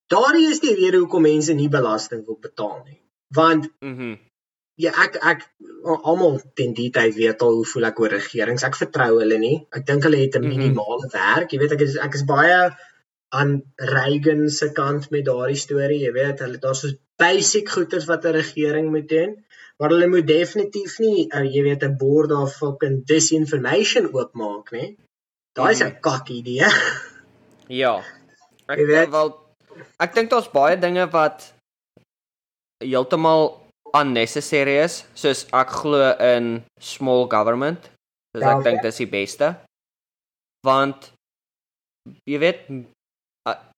[0.07, 3.01] Daardie is die rede hoekom mense nie belasting wil betaal nie.
[3.27, 3.69] Want.
[3.79, 4.31] Mm
[4.75, 5.43] ja, ek ek
[5.83, 8.63] almal ten die tyd weet al hoe voel ek oor regerings.
[8.63, 9.55] Ek vertrou hulle nie.
[9.75, 10.57] Ek dink hulle het 'n mm -hmm.
[10.57, 11.51] minimale werk.
[11.51, 12.71] Jy weet ek is ek is baie
[13.33, 18.25] aan Reagan se kant met daardie storie, jy weet, hulle daar's so basic goeders wat
[18.25, 19.31] 'n regering moet doen,
[19.77, 24.97] maar hulle moet definitief nie, uh, jy weet, 'n bord of fucking disinformation oopmaak nie.
[25.57, 25.99] Daai is 'n mm.
[26.01, 26.69] kak idee.
[27.81, 28.03] ja.
[28.67, 29.43] Ek weet wel
[29.97, 31.53] ek dink daar's baie dinge wat
[32.83, 33.62] heeltemal
[33.93, 37.89] unnecessary is, soos ek glo in small government.
[38.33, 39.53] Ja, ek dink dis die beste.
[40.65, 41.11] Want
[42.27, 42.65] jy weet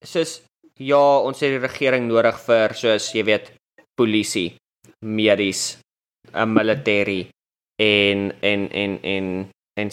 [0.06, 0.40] soos
[0.78, 3.52] ja, ons het die regering nodig vir soos jy weet
[3.96, 4.56] polisie,
[5.00, 5.78] medies,
[6.32, 7.28] 'n military
[7.80, 9.90] en en en en en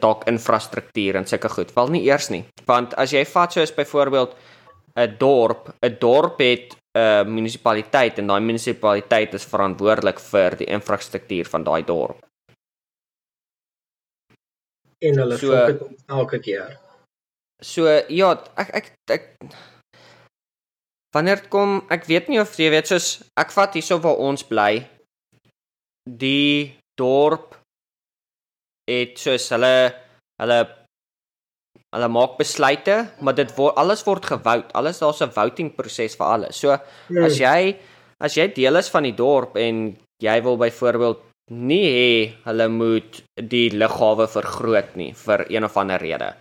[0.00, 1.70] dalk infrastruktuur en sulke goed.
[1.70, 2.44] Val nie eers nie.
[2.66, 4.34] Want as jy vat soos byvoorbeeld
[4.96, 10.68] 'n dorp, 'n dorp het 'n uh, munisipaliteit en daai munisipaliteit is verantwoordelik vir die
[10.76, 12.20] infrastruktuur van daai dorp.
[15.00, 16.78] En hulle so, fok dit elke keer.
[17.62, 19.24] So ja, ek ek ek
[21.12, 24.80] Wanneer kom ek weet nie of jy weet soos ek vat hierso waar ons bly
[26.08, 27.58] die dorp
[28.88, 29.92] het soos hulle
[30.40, 30.60] hulle
[31.92, 36.26] hulle maak besluite maar dit word alles word gewout alles daar's 'n voting proses vir
[36.26, 36.76] alles so
[37.08, 37.24] nee.
[37.24, 37.76] as jy
[38.20, 42.12] as jy deel is van die dorp en jy wil byvoorbeeld nie hê
[42.44, 46.32] hulle moet die lughawe vergroot nie vir een of ander rede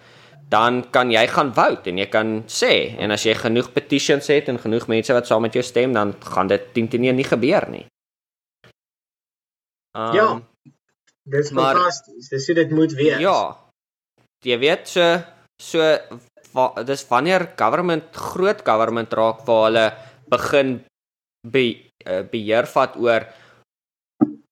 [0.51, 4.49] dan kan jy gaan vote en jy kan sê en as jy genoeg petitions het
[4.51, 7.27] en genoeg mense wat saam met jou stem, dan gaan dit 10 teen 1 nie
[7.27, 7.85] gebeur nie.
[9.95, 10.27] Um, ja.
[11.31, 12.27] Dis fantasties.
[12.33, 13.19] Dis hoe dit moet wees.
[13.23, 13.37] Ja.
[14.43, 15.05] Jy weet so
[15.61, 15.85] so
[16.55, 19.85] wa, dis wanneer government groot government raak waar hulle
[20.31, 20.79] begin
[21.47, 21.65] be,
[22.05, 23.27] uh, beheer vat oor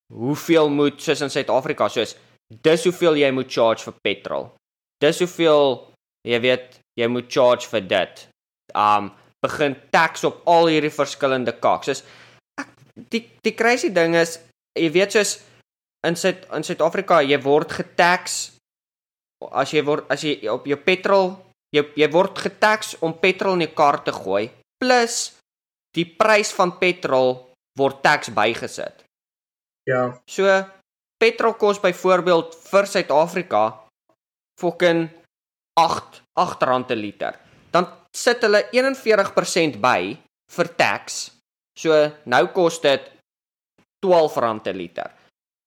[0.09, 2.15] hoeveel moet soos in Suid-Afrika soos
[2.49, 4.47] dis hoeveel jy moet charge vir petrol.
[5.01, 5.75] Dis hoeveel
[6.27, 8.23] jy weet jy moet charge vir dit.
[8.73, 11.87] Um begin tax op al hierdie verskillende kaks.
[11.87, 12.01] Soos
[12.59, 12.73] ek
[13.13, 14.39] die die crazy ding is
[14.75, 15.37] jy weet soos
[16.07, 18.39] in Suid in Suid-Afrika jy word getax
[19.51, 21.31] as jy word as jy op jou petrol
[21.75, 24.49] jy jy word getax om petrol in jou kar te gooi
[24.81, 25.29] plus
[25.95, 27.31] die prys van petrol
[27.79, 29.05] word tax bygesit.
[29.89, 30.11] Ja.
[30.29, 30.45] So
[31.19, 33.63] petrol kos byvoorbeeld vir Suid-Afrika
[34.59, 35.07] fucking
[35.79, 37.39] 8 8 rand per liter.
[37.71, 40.13] Dan sit hulle 41% by
[40.55, 41.29] vir tax.
[41.79, 43.09] So nou kos dit
[44.03, 45.09] 12 rand per liter.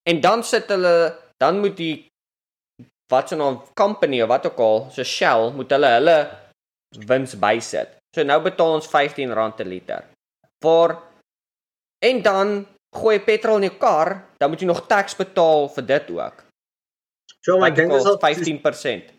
[0.09, 0.95] En dan sit hulle
[1.41, 1.95] dan moet die
[3.11, 6.17] wat se naam company of wat ook al, so Shell moet hulle hulle
[7.09, 7.97] wins bysit.
[8.15, 10.05] So nou betaal ons 15 rand per liter.
[10.63, 10.95] Vir
[12.03, 12.53] en dan
[12.93, 16.43] gooi petrol in jou kar, dan moet jy nog tax betaal vir dit ook.
[17.43, 19.11] So ek dink dit is al 15%.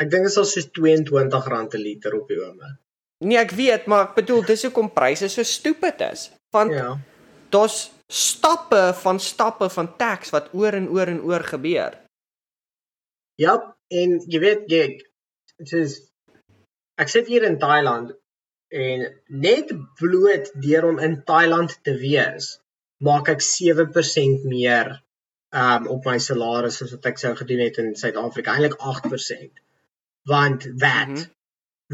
[0.00, 2.78] Ek dink dit is al soos 22 rand per liter op die oomblik.
[3.22, 6.28] Nee, ek weet, maar ek bedoel dis hoekom pryse so stupid is.
[6.54, 6.96] Want ja.
[7.54, 11.94] daar's stappe van stappe van tax wat oor en oor en oor gebeur.
[13.40, 13.54] Ja,
[13.88, 14.82] en jy weet jy
[15.70, 15.98] dis
[17.00, 18.12] ek sit hier in Thailand
[18.72, 19.04] en
[19.44, 22.56] net bloot deur om in Thailand te wees,
[23.04, 24.94] maak ek 7% meer
[25.52, 29.60] um op my salaris as wat ek sou gedoen het in Suid-Afrika, eintlik 8%.
[30.30, 31.30] Want VAT mm -hmm.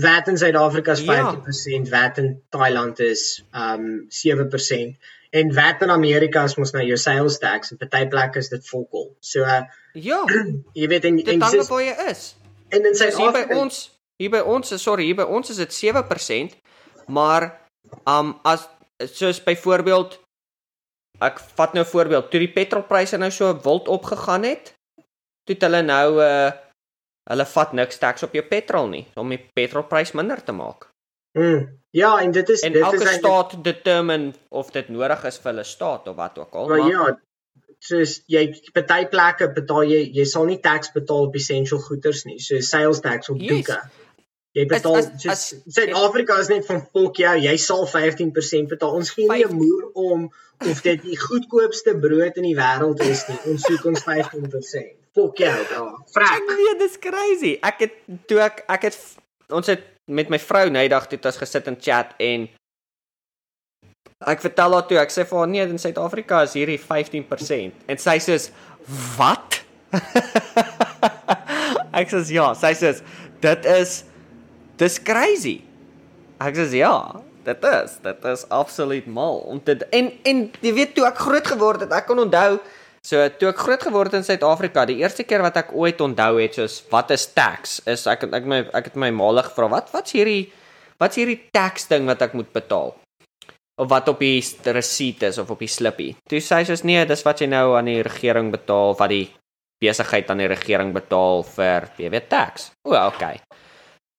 [0.04, 1.90] VAT in Suid-Afrika is 50%, ja.
[1.94, 5.10] VAT in Thailand is um 7%.
[5.30, 8.68] En wat in Amerika is mos nou jou sales tax en party plekke is dit
[8.68, 9.10] volkol.
[9.20, 9.62] So uh,
[9.92, 10.22] ja,
[10.78, 12.22] jy weet en en dis waar jy is.
[12.68, 13.82] En in Suid-Afrika by ons
[14.18, 16.56] hier by ons is sorry, hier by ons is dit 7%,
[17.14, 17.52] maar
[18.08, 18.66] um as
[19.14, 20.18] soos byvoorbeeld
[21.22, 24.74] ek vat nou 'n voorbeeld, toe die petrolpryse nou so wild opgegaan het,
[25.46, 26.50] toe het hulle nou uh
[27.28, 30.88] hulle vat niks tax op jou petrol nie om die petrolprys minder te maak.
[31.38, 31.66] Mm.
[31.96, 33.50] Ja, en dit is en dit elke is eindelijk...
[33.50, 36.68] staat determine of dit nodig is vir hulle staat of wat ook al.
[36.68, 37.06] Maar, maar ja,
[37.78, 38.42] soos jy
[38.74, 43.00] party plekke betaal jy jy sal nie tax betaal op essential goederes nie, so sales
[43.04, 43.40] tax op.
[43.40, 43.70] Yes.
[44.56, 48.96] Jy betaal Suid-Afrika is net van volk jou, jy sal 15% betaal.
[48.98, 50.28] Ons gee nie 'n moer om
[50.66, 53.38] of dit die goedkoopste brood in die wêreld is nie.
[53.52, 54.96] Ons soek ons 15%.
[55.14, 55.84] Volk jou, ja.
[56.14, 56.48] Frek.
[56.48, 57.58] Nee, dis crazy.
[57.62, 57.94] Ek het
[58.26, 58.98] toe ek ek het
[59.48, 62.48] ons het met my vrou nydag toe ons gesit en chat en
[64.26, 68.02] ek vertel haar toe ek sê vir haar nee in Suid-Afrika is hierdie 15% en
[68.02, 68.40] sy sê
[69.18, 69.60] wat?
[71.98, 72.50] Ek sê ja.
[72.56, 72.92] Sy sê
[73.42, 74.02] dit is
[74.80, 75.58] dis crazy.
[76.42, 76.94] Ek sê ja
[77.48, 81.46] dit is dit is absoluut mal om dit en en jy weet toe ek groot
[81.48, 82.58] geword het ek kan onthou
[83.08, 86.34] So toe ek groot geword het in Suid-Afrika, die eerste keer wat ek ooit onthou
[86.42, 87.78] het soos wat is tax?
[87.88, 90.50] Is ek ek my ek het my maalig gevra, wat wat's hierdie
[91.00, 92.92] wat's hierdie tax ding wat ek moet betaal?
[93.80, 94.42] Of wat op die
[94.74, 96.10] receipt is of op die slippie.
[96.28, 99.28] Toe sê sy soos nee, dis wat jy nou aan die regering betaal, wat die
[99.80, 102.72] besigheid aan die regering betaal vir jy weet tax.
[102.84, 103.38] O, okay.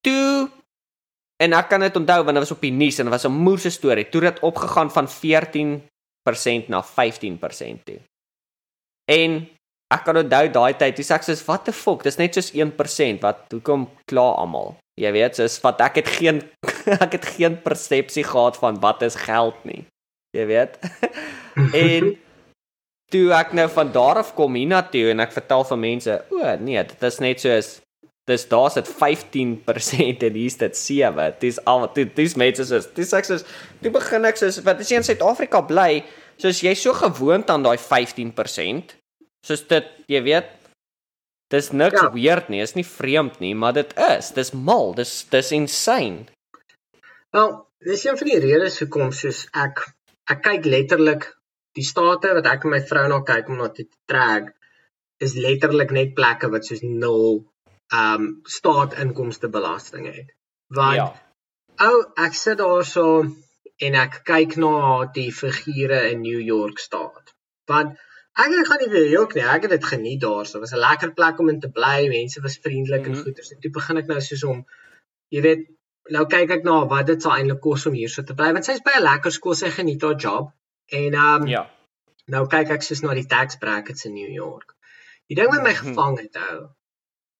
[0.02, 0.48] Toe
[1.44, 3.38] en ek kan dit onthou want dit was op die nuus en dit was 'n
[3.38, 4.10] moerse storie.
[4.10, 8.00] Toe het dit opgegaan van 14% na 15% toe.
[9.10, 9.40] En
[9.90, 13.24] ek kan onthou daai tyd, dis ek sê wat the fuck, dis net soos 1%,
[13.26, 14.76] wat hoekom kla almal?
[15.00, 16.44] Jy weet, soos wat ek het geen
[17.06, 19.84] ek het geen persepsie gehad van wat is geld nie.
[20.38, 20.78] Jy weet.
[21.86, 22.14] en
[23.10, 26.84] toe ek nou van daar af kom hiernatoe en ek vertel vir mense, o nee,
[26.92, 27.78] dit is net soos
[28.30, 31.32] dis daar's dit 15% en hier's dit 7.
[31.42, 33.46] Dis al dit dis mense soos dis ek soos
[33.82, 36.04] toe begin ek soos wat as jy in Suid-Afrika bly,
[36.38, 38.99] soos jy so gewoond aan daai 15%
[39.46, 40.50] Soos dit, jy weet,
[41.54, 42.10] dis niks ja.
[42.14, 46.28] weird nie, is nie vreemd nie, maar dit is, dis mal, dis dis insane.
[47.34, 47.54] Wel,
[47.86, 49.84] dis een van die redes hoekom soos ek
[50.30, 51.30] ek kyk letterlik
[51.78, 54.52] die state wat ek en my vrou na kyk om na te trek
[55.26, 57.40] is letterlik net plekke wat soos nul
[57.90, 60.36] ehm um, staat inkomste belasting het.
[60.80, 61.08] Want ja.
[61.88, 63.06] ou ek sit daarso
[63.88, 67.34] en ek kyk na die figure in New York staat.
[67.72, 67.98] Want
[68.40, 69.44] Ek ek gaan nie vir jou nie.
[69.56, 70.60] Ek het dit geniet daarso.
[70.60, 72.08] Dit was 'n lekker plek om in te bly.
[72.08, 73.18] Mense was vriendelik mm -hmm.
[73.18, 73.44] en goeie.
[73.44, 74.66] So toe begin ek nou soos om
[75.36, 75.68] jy weet,
[76.16, 78.66] nou kyk ek na wat dit sou eintlik kos om hier so te bly want
[78.66, 80.52] sy's by 'n lekker skool, sy geniet haar job.
[81.02, 81.70] En ehm um, ja.
[82.34, 84.76] Nou kyk ek soos na die tax brackets in New York.
[85.30, 85.86] Die ding wat my mhm.
[85.86, 86.60] gevang het ou.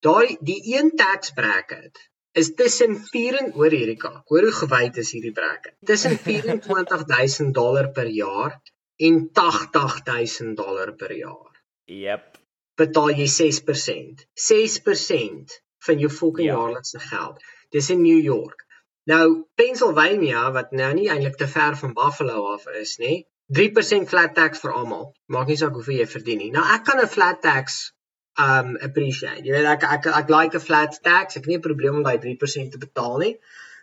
[0.06, 2.10] Daai die een tax bracket
[2.42, 4.22] is tussen 4 en oor hierdie kak.
[4.32, 5.76] Hoor hoe gewyd is hierdie bracket.
[5.86, 8.60] Tussen 24000 dollar per jaar
[9.08, 11.54] en 80000 dollar per jaar.
[11.86, 12.38] Jep.
[12.80, 14.26] Betaal jy 6%.
[14.48, 16.58] 6% van jou fucking ja.
[16.58, 17.44] jaarlikse geld.
[17.76, 18.66] Dis in New York.
[19.10, 19.26] Nou
[19.56, 23.24] Pennsylvania wat nou nie eintlik te ver van Buffalo af is nie.
[23.60, 25.08] 3% flat tax vir almal.
[25.34, 26.52] Maak nie saak hoeveel jy verdien nie.
[26.54, 27.80] Nou ek kan 'n flat tax
[28.40, 29.46] um appreciate.
[29.46, 31.36] Jy weet ek ek ek like 'n flat tax.
[31.36, 33.34] Ek het nie 'n probleem om daai 3% te betaal nie.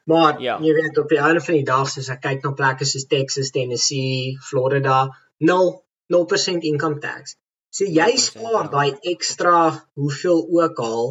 [0.07, 0.59] Maar ja.
[0.63, 3.51] jy weet op die einde van die dag soos ek kyk na plekke soos Texas,
[3.51, 5.09] Tennessee, Florida,
[5.43, 5.73] 0
[6.15, 7.35] 0% income tax.
[7.75, 8.71] So jy spaar ja.
[8.73, 9.59] daai ekstra
[9.99, 11.09] hoeveel ook al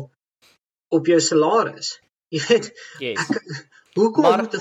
[0.95, 1.97] op jou salaris.
[2.33, 2.71] Jy weet
[3.03, 3.19] yes.
[3.21, 4.55] ek hoekom maar, moet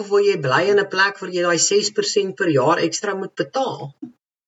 [0.00, 3.34] of wil jy bly in 'n plek waar jy daai 6% per jaar ekstra moet
[3.34, 3.90] betaal?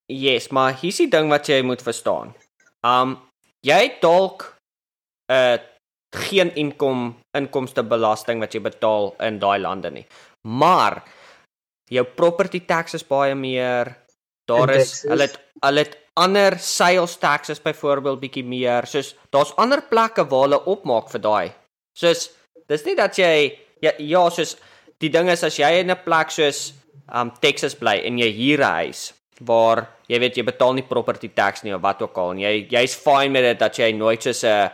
[0.06, 2.34] Yes, maar hier's die ding wat jy moet verstaan.
[2.84, 3.18] Um
[3.64, 4.52] jy het dalk
[5.28, 5.58] 'n uh,
[6.14, 10.06] geen inkom inkomste belasting wat jy betaal in daai lande nie.
[10.42, 11.02] Maar
[11.90, 13.94] jou property tax is baie meer.
[14.48, 18.86] Daar is hulle het hulle het ander sales taxes byvoorbeeld bietjie meer.
[18.86, 21.52] Soos daar's ander plekke waar hulle opmaak vir daai.
[21.96, 22.30] Soos
[22.68, 23.34] dis nie dat jy
[23.82, 24.56] ja, ja soos
[25.02, 26.72] die ding is as jy in 'n plek soos
[27.12, 31.28] um Texas bly en jy huur 'n huis waar jy weet jy betaal nie property
[31.28, 34.22] tax nie of wat ook al en jy jy's fine met dit dat jy nooit
[34.22, 34.70] soos 'n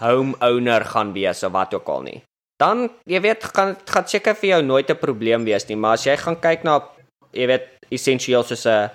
[0.00, 2.22] homeowner gaan wees of wat ook al nie.
[2.62, 6.04] Dan jy weet gaan gaan seker vir jou nooit 'n probleem wees nie, maar as
[6.06, 6.80] jy gaan kyk na
[7.32, 8.90] jy weet essensieel soos 'n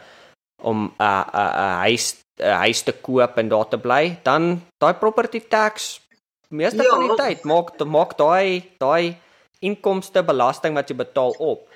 [0.63, 4.93] om 'n 'n 'n huis 'n huis te koop en daar te bly, dan daai
[4.93, 6.01] property tax
[6.49, 6.89] meeste ja.
[6.89, 9.17] van die tyd maak maak daai daai
[9.59, 11.67] inkomste belasting wat jy betaal op.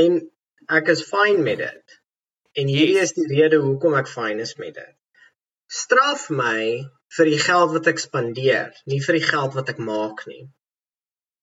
[0.00, 0.20] En
[0.68, 1.98] ek is fine met dit.
[2.58, 3.12] En hierdie yes.
[3.12, 4.94] is die rede hoekom ek fine is met dit.
[5.70, 10.24] Straf my vir die geld wat ek spandeer, nie vir die geld wat ek maak
[10.30, 10.44] nie.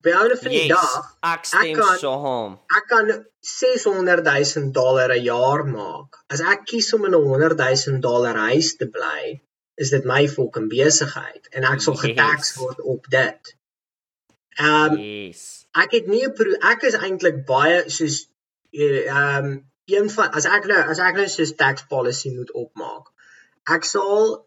[0.05, 2.53] By ouene van die yes, dag, ek ek kan, so hom.
[2.77, 3.09] Ek kan
[3.51, 6.21] 600 000 dollar 'n jaar maak.
[6.29, 9.41] As ek kies om in 'n 100 000 dollar huis te bly,
[9.77, 12.03] is dit my fucking besigheid en ek sal yes.
[12.05, 13.53] getax word op dit.
[14.57, 15.65] Ehm um, yes.
[15.83, 18.25] ek het nie 'n ek is eintlik baie soos
[18.71, 19.51] ehm um,
[19.87, 23.11] een van as ek nou as ek nou soos tax policy moet opmaak.
[23.75, 24.46] Ek sal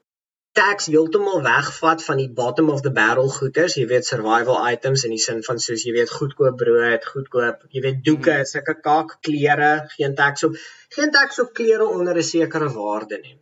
[0.53, 5.15] tax heeltemal wegvat van die bottom of the barrel goederes, jy weet survival items in
[5.15, 8.49] die sin van soos jy weet goedkoop brood, goedkoop, jy weet doeke, mm.
[8.51, 10.57] sulke kak klere, geen tax op
[10.97, 13.37] geen tax op klere onder 'n sekere waarde nie.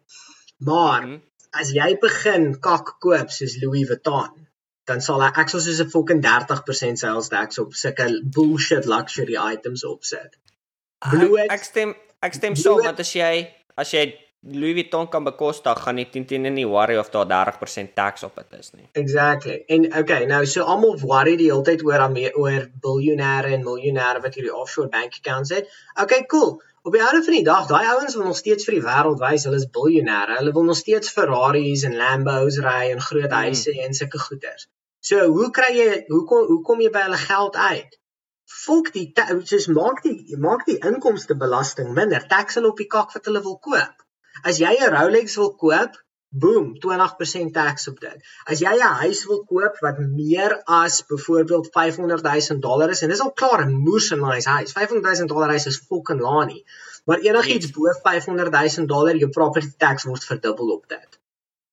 [0.69, 1.23] Maar mm.
[1.63, 4.47] as jy begin kak koop soos Louis Vuitton,
[4.85, 8.07] dan sal ek ek sal soos 'n fucking 30% sales tax op sulke
[8.37, 10.37] bullshit luxury items opset.
[11.11, 15.25] Bloed, ek stem ek stem saam so, want as jy as jy Louis Vuitton kan
[15.27, 18.87] bekostig, gaan nie teen teen nie worry of daar 30% tax op dit is nie.
[18.93, 19.57] Exactly.
[19.67, 22.05] En okay, nou so almal worry die hele tyd oor
[22.43, 25.67] oor biljoenêre en miljoenêre wat hierdie offshore bank accounts het.
[26.05, 26.63] Okay, cool.
[26.83, 29.45] Op die einde van die dag, daai ouens wil nog steeds vir die wêreld wys
[29.49, 30.39] hulle is biljoenêre.
[30.39, 33.43] Hulle wil nog steeds Ferraris en Lambos ry en groot hmm.
[33.43, 33.85] huise mm.
[33.85, 34.69] en sulke goeders.
[35.03, 37.99] So, hoe kry jy hoe kom hoe kom jy by hulle geld uit?
[38.63, 39.09] Fok die
[39.51, 42.23] soos maak die maak die inkomste belasting minder.
[42.31, 44.07] Tax hulle op die kak wat hulle wil koop.
[44.43, 45.97] As jy 'n Rolex wil koop,
[46.29, 48.19] boom, 20% tax op dit.
[48.45, 53.09] As jy 'n huis wil koop wat meer as byvoorbeeld 500 000 dollar is en
[53.09, 54.73] dis al klaar 'n moes en nice huis.
[54.73, 56.65] 500 000 dollar huis is fucking laag nie.
[57.05, 61.19] Maar enigiets bo 500 000 dollar, jou property tax word verdubbel op dit.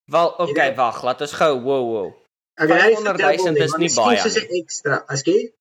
[0.05, 2.13] Wel, okay, wag, laat ons gou wow wow.
[2.55, 4.21] Okay, 500 000 is nie baie.
[4.23, 5.03] Dis 'n ekstra.
[5.07, 5.51] As jy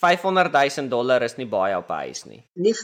[0.00, 2.42] 500 000 dollar is nie baie op 'n huis nie.
[2.54, 2.74] Nie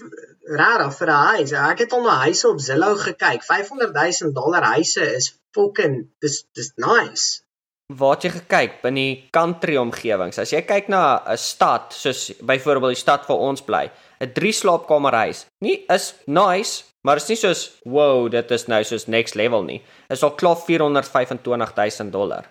[0.58, 1.52] rarig vir 'n huis.
[1.52, 3.42] Ek het al na huise op Zillow gekyk.
[3.42, 7.42] 500 000 dollar huise is fucking dis dis nice.
[7.86, 10.38] Waar het jy gekyk binne die country omgewings?
[10.38, 13.90] As jy kyk na 'n stad soos byvoorbeeld die stad waar ons bly,
[14.20, 15.46] 'n 3 slaapkamer huis.
[15.60, 19.82] Nie is nice, maar is nie soos wow, dit is nou soos next level nie.
[20.10, 22.44] Is al klaar 425 000 dollar.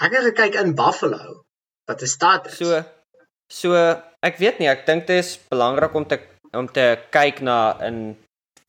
[0.00, 1.44] Ek het gekyk in Buffalo
[1.88, 2.56] wat 'n stad is.
[2.56, 2.84] So
[3.48, 3.74] So
[4.24, 6.20] ek weet nie, ek dink dit is belangrik om te
[6.56, 8.16] om te kyk na in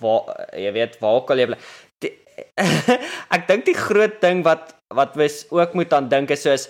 [0.03, 1.59] waar jy weet waar kan jy bly.
[2.03, 2.11] Die,
[3.35, 6.69] ek dink die groot ding wat wat wys ook moet aan dink is soos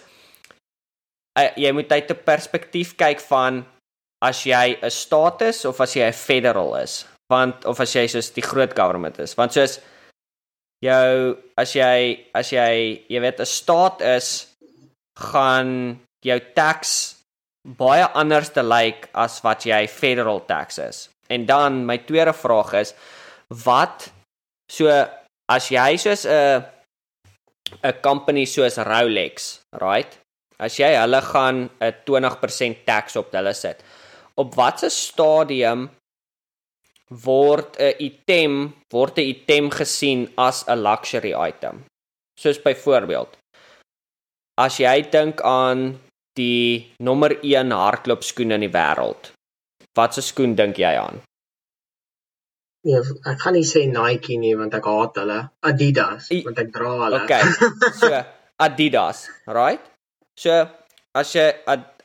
[1.39, 3.63] uh, jy moet uit 'n perspektief kyk van
[4.21, 8.33] as jy 'n status of as jy 'n federal is, want of as jy soos
[8.33, 9.79] die groot government is, want soos
[10.83, 14.47] jou as jy as jy jy weet 'n staat is
[15.19, 17.18] gaan jou tax
[17.77, 21.09] baie anders te lyk like as wat jy federal tax is.
[21.29, 22.93] En dan my tweede vraag is
[23.65, 24.09] wat
[24.71, 24.89] so
[25.49, 26.65] as jy soos 'n
[27.83, 30.17] 'n company soos Rolex, right?
[30.57, 33.83] As jy hulle gaan 'n 20% tax op hulle sit.
[34.35, 35.89] Op watter stadium
[37.09, 41.85] word 'n item word 'n item gesien as 'n luxury item.
[42.39, 43.37] Soos byvoorbeeld
[44.59, 45.99] as jy dink aan
[46.39, 49.33] die nommer 1 hardloopskoen in die wêreld.
[49.97, 51.19] Watse skoen dink jy aan?
[52.87, 55.39] Nee, ek gaan nie sê Nike nie want ek haat hulle.
[55.67, 57.23] Adidas I, want ek dra hulle.
[57.25, 57.41] Okay.
[58.01, 58.11] So
[58.59, 59.83] Adidas, right?
[60.39, 60.55] So
[61.19, 61.49] as jy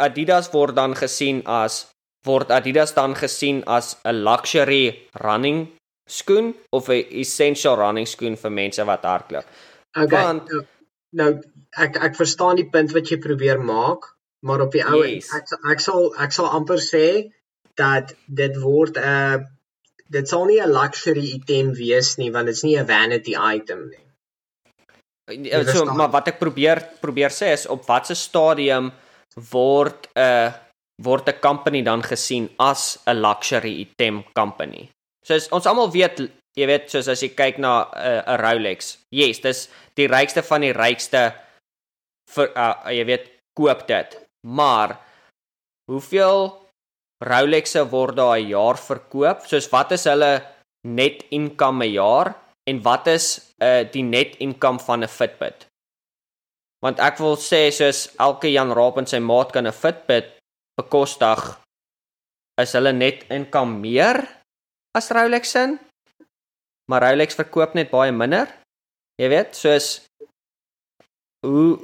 [0.03, 1.85] Adidas word dan gesien as
[2.27, 5.69] word Adidas dan gesien as 'n luxury running
[6.09, 9.47] skoen of 'n essential running skoen vir mense wat hardloop.
[9.95, 10.23] Okay.
[10.25, 10.63] Want, nou,
[11.23, 11.31] nou
[11.79, 14.14] ek ek verstaan die punt wat jy probeer maak,
[14.45, 15.33] maar op die ou yes.
[15.37, 17.33] ek ek sal ek sal amper sê
[17.81, 19.39] dat dit word 'n uh,
[20.15, 24.05] dit sal nie 'n luxury item wees nie want dit's nie 'n vanity item nie.
[25.49, 28.93] Ja, so maar wat ek probeer probeer sê is op watter stadium
[29.51, 30.53] word 'n uh,
[31.03, 34.91] word 'n company dan gesien as 'n luxury item company.
[35.25, 36.21] So ons almal weet,
[36.57, 38.99] jy weet, soos as jy kyk na 'n uh, Rolex.
[39.11, 41.35] Yes, dis die rykste van die rykste
[42.35, 44.21] vir uh, jy weet, koop dit.
[44.47, 45.01] Maar
[45.91, 46.63] hoeveel
[47.25, 49.47] Rolexe word daar 'n jaar verkoop?
[49.47, 50.45] Soos wat is hulle
[50.87, 52.35] net income 'n jaar
[52.69, 55.67] en wat is uh die net income van 'n Fitbit?
[56.85, 60.37] Want ek wil sê soos elke Jan Raap en sy maat kan 'n Fitbit
[60.77, 61.41] bekostig
[62.61, 64.17] is hulle net income meer
[64.95, 65.79] as Rolex in.
[66.91, 68.47] Maar Rolex verkoop net baie minder.
[69.19, 69.87] Jy weet, soos
[71.47, 71.79] hoe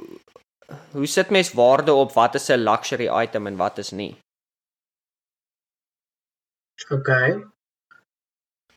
[0.91, 4.17] hoe sit mens waarde op wat is 'n luxury item en wat is nie?
[6.89, 7.09] OK.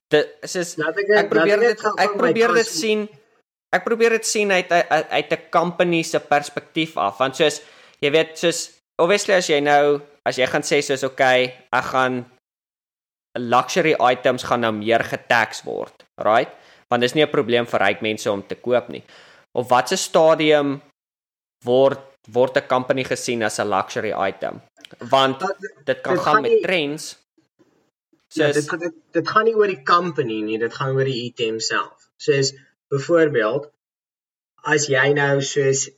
[0.09, 3.09] Dit is is ek probeer dit ek probeer dit sien
[3.75, 7.63] ek probeer dit sien uit uit 'n company se perspektief af want soos
[8.01, 8.71] jy weet soos
[9.03, 12.25] obviously as jy nou as jy gaan sê soos okay, ek gaan
[13.39, 16.51] luxury items gaan nou meer getax word, right?
[16.91, 19.03] Want dis nie 'n probleem vir ryk mense om te koop nie.
[19.55, 20.83] Of watse stadium
[21.65, 22.01] word
[22.33, 24.63] word 'n company gesien as 'n luxury item?
[24.99, 25.41] Want
[25.85, 27.19] dit kan dit gaan met nie, trends.
[28.29, 31.25] So ja, dit, dit dit gaan nie oor die company nie, dit gaan oor die
[31.25, 32.11] item self.
[32.17, 32.55] Soos
[32.91, 33.71] byvoorbeeld
[34.63, 35.91] as jy nou soos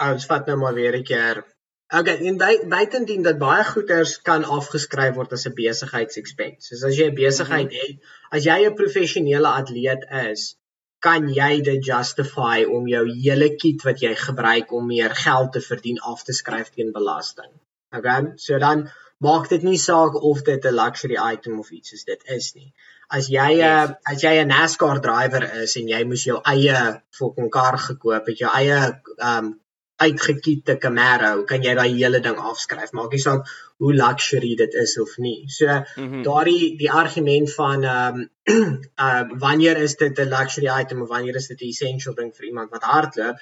[0.00, 1.44] ons vat nou maar weer 'n keer
[1.92, 6.76] Okay, en by, buitendien dat baie goederes kan afgeskryf word as 'n besigheidsexpense.
[6.78, 7.88] So as jy 'n besigheid mm -hmm.
[7.88, 10.56] het, as jy 'n professionele atleet is,
[11.02, 15.62] kan jy dit justify om jou hele kit wat jy gebruik om meer geld te
[15.64, 17.50] verdien af te skryf teen belasting.
[17.96, 18.32] Okay?
[18.36, 18.86] So dan
[19.22, 22.72] maak dit nie saak of dit 'n luxury item of iets is dit is nie.
[23.10, 23.90] As jy 'n yes.
[23.90, 26.78] uh, as jy 'n NASCAR driver is en jy moes jou eie
[27.18, 28.78] fucking kar gekoop het, jou eie
[29.18, 29.58] um
[30.04, 32.92] uitgekiete Camaro, kan jy daai hele ding afskryf.
[32.98, 33.48] Maak nie saak
[33.82, 35.48] hoe luxury dit is of nie.
[35.48, 36.22] So mm -hmm.
[36.28, 38.28] daardie die argument van ehm um,
[39.06, 42.46] uh wanneer is dit 'n luxury item of wanneer is dit 'n essential ding vir
[42.46, 43.36] iemand wat hardloop?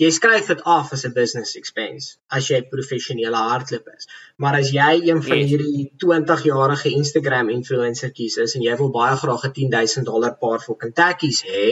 [0.00, 4.08] Jy skryf dit af as 'n business expense as jy professionele hardloper is.
[4.36, 9.16] Maar as jy een van hierdie 20-jarige Instagram influencer kies is en jy wil baie
[9.16, 11.66] graag 'n 10000 dollar paar vir Kentucky's hê,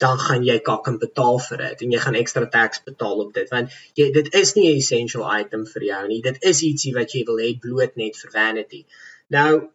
[0.00, 3.32] dan gaan jy kak en betaal vir dit en jy gaan ekstra tax betaal op
[3.36, 6.20] dit want jy dit is nie 'n essential item vir jou nie.
[6.22, 8.84] Dit is ietsie wat jy wil hê bloot net vir vanity.
[9.28, 9.70] Nou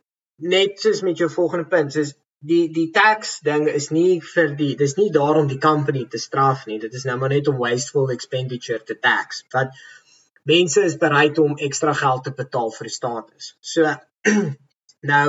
[0.56, 4.76] net soos met jou volgende punt is die die tax ding is nie vir die
[4.76, 6.80] dis nie daarom die company te straf nie.
[6.80, 9.70] Dit is nou maar net om wasteful expenditure te tax want
[10.46, 13.94] mense is bereid om ekstra geld te betaal vir die status so
[15.12, 15.28] nou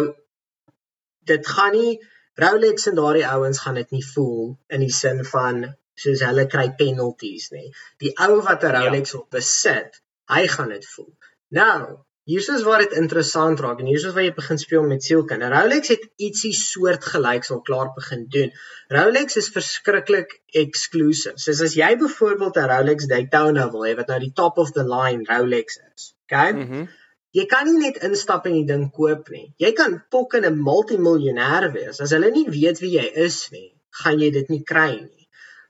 [1.31, 1.95] dit gaan nie
[2.43, 5.63] Rolex en daardie ouens gaan dit nie voel in die sin van
[5.97, 7.71] soos hulle kry penalties nie.
[8.03, 9.21] Die ou wat 'n Rolex ja.
[9.21, 11.13] op besit, hy gaan dit voel.
[11.61, 11.81] Nou,
[12.29, 15.47] hier's is waar dit interessant raak en hier's is waar jy begin speel met sielkind.
[15.55, 18.53] Rolex het ietsie soortgelyks al klaar begin doen.
[18.97, 21.39] Rolex is verskriklik exclusive.
[21.39, 24.85] Soos as jy byvoorbeeld 'n Rolex Daytona wil hê wat nou die top of the
[24.85, 26.53] line Rolex is, okay?
[26.53, 26.81] Mhm.
[26.85, 26.89] Mm
[27.37, 29.51] Jy kan nie net instap en die ding koop nie.
[29.61, 32.01] Jy kan pok in 'n multimiljonêr wees.
[32.01, 33.69] As hulle nie weet wie jy is nie,
[34.03, 35.27] gaan jy dit nie kry nie.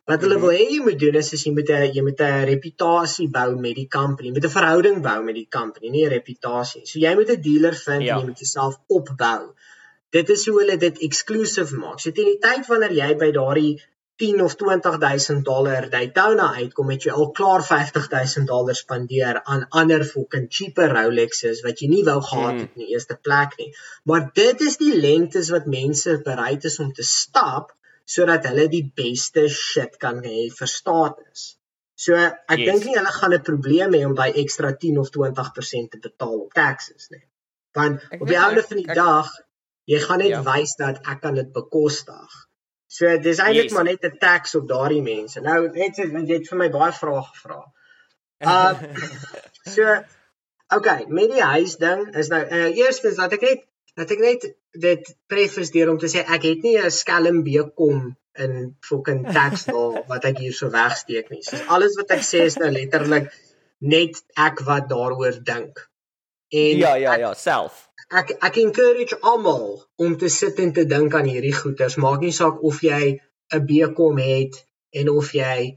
[0.07, 2.45] Wat hulle wil hê jy moet doen is, is jy moet 'n jy moet 'n
[2.53, 6.85] reputasie bou met die company, met 'n verhouding bou met die company, nie 'n reputasie.
[6.87, 8.15] So jy moet 'n dealer vind ja.
[8.15, 9.41] en jy moet jouself opbou.
[10.11, 11.99] Dit is hoe hulle dit exclusive maak.
[12.01, 13.83] So teen die tyd wanneer jy by daardie
[14.17, 20.05] 10 of 20000 dollar Daytona uitkom, het jy al klaar 50000 dollar spandeer aan ander
[20.05, 22.61] fucking cheaper Rolexes wat jy nie wou gehad Mm.
[22.61, 23.75] het in die eerste plek nie.
[24.05, 27.75] Maar dit is die lengtes wat mense bereid is om te stap
[28.07, 31.57] sodat hulle die beste shit kan hê vir status.
[31.99, 32.67] So ek Yes.
[32.73, 36.41] dink nie hulle gaan 'n probleem hê om daai ekstra 10 of 20% te betaal
[36.41, 37.25] op taxes nie.
[37.75, 39.29] Want Ek op die einde van die ek- dag
[39.87, 40.43] jy gaan net Ja.
[40.43, 42.46] wys dat ek kan dit bekostig.
[42.97, 43.73] So dis eintlik Yes.
[43.77, 45.41] maar net 'n tax op daardie mense.
[45.41, 47.63] Nou net so want jy het vir my baie vrae gevra.
[48.41, 48.75] Uh
[49.75, 49.97] so
[50.77, 53.65] okay, met die huis ding is nou uh, eerstens dat ek net
[53.97, 54.47] dat ek net
[54.87, 59.65] dit preface deur om te sê ek het nie 'n skelm bekom in fucking tax
[59.73, 61.43] daar wat ek hier so wegsteek nie.
[61.43, 63.33] So alles wat ek sê is nou letterlik
[63.81, 65.91] net ek wat daaroor dink.
[66.49, 67.86] En ja, ja, ja, self.
[68.11, 71.97] Ek ek encourage almal om te sit en te dink aan hierdie goeters.
[71.97, 73.19] Maak nie saak of jy
[73.55, 74.55] 'n BCom het
[74.93, 75.77] en of jy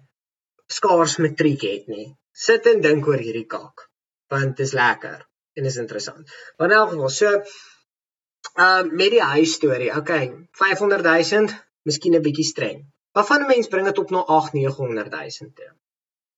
[0.70, 2.16] skaars matriek het nie.
[2.34, 3.88] Sit en dink oor hierdie kak
[4.30, 5.26] want dit is lekker
[5.58, 6.30] en is interessant.
[6.58, 9.90] Maar in elk geval, so ehm uh, met die huis storie.
[9.98, 11.48] Okay, 500 000,
[11.84, 12.86] miskien 'n bietjie streng.
[13.14, 15.72] Waarvan 'n mens bring dit op na 8 900 000 toe.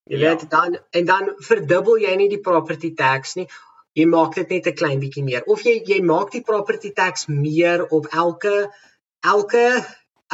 [0.04, 0.30] Jy Ja.
[0.30, 3.48] weet dan en dan verdubbel jy nie die property tax nie.
[4.00, 7.28] Jy maak dit net 'n klein bietjie meer of jy jy maak die property tax
[7.28, 8.54] meer op elke
[9.34, 9.66] elke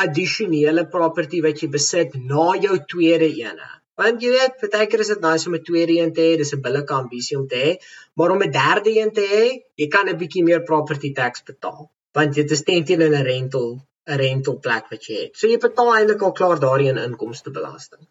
[0.04, 3.70] addisionele property wat jy besit na jou tweede ene.
[3.98, 6.62] Want jy weet, partykeer is dit nice om 'n tweede een te hê, dis 'n
[6.62, 7.72] billike ambisie om te hê,
[8.16, 9.46] maar om 'n derde een te hê,
[9.82, 13.82] jy kan 'n bietjie meer property tax betaal, want dit is ten teen 'n rental
[14.08, 15.34] 'n rental plek wat jy het.
[15.38, 18.06] So jy betaal eintlik al klaar daardie in inkomstebelasting.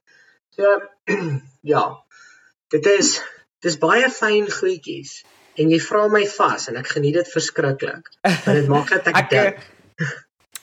[0.57, 0.65] So
[1.73, 1.85] ja.
[2.69, 3.23] Dit is
[3.63, 5.23] dis baie fyn goedjies
[5.59, 8.11] en jy vra my vas en ek geniet dit verskriklik.
[8.23, 9.57] Want dit maak dat ek, Ek, dink.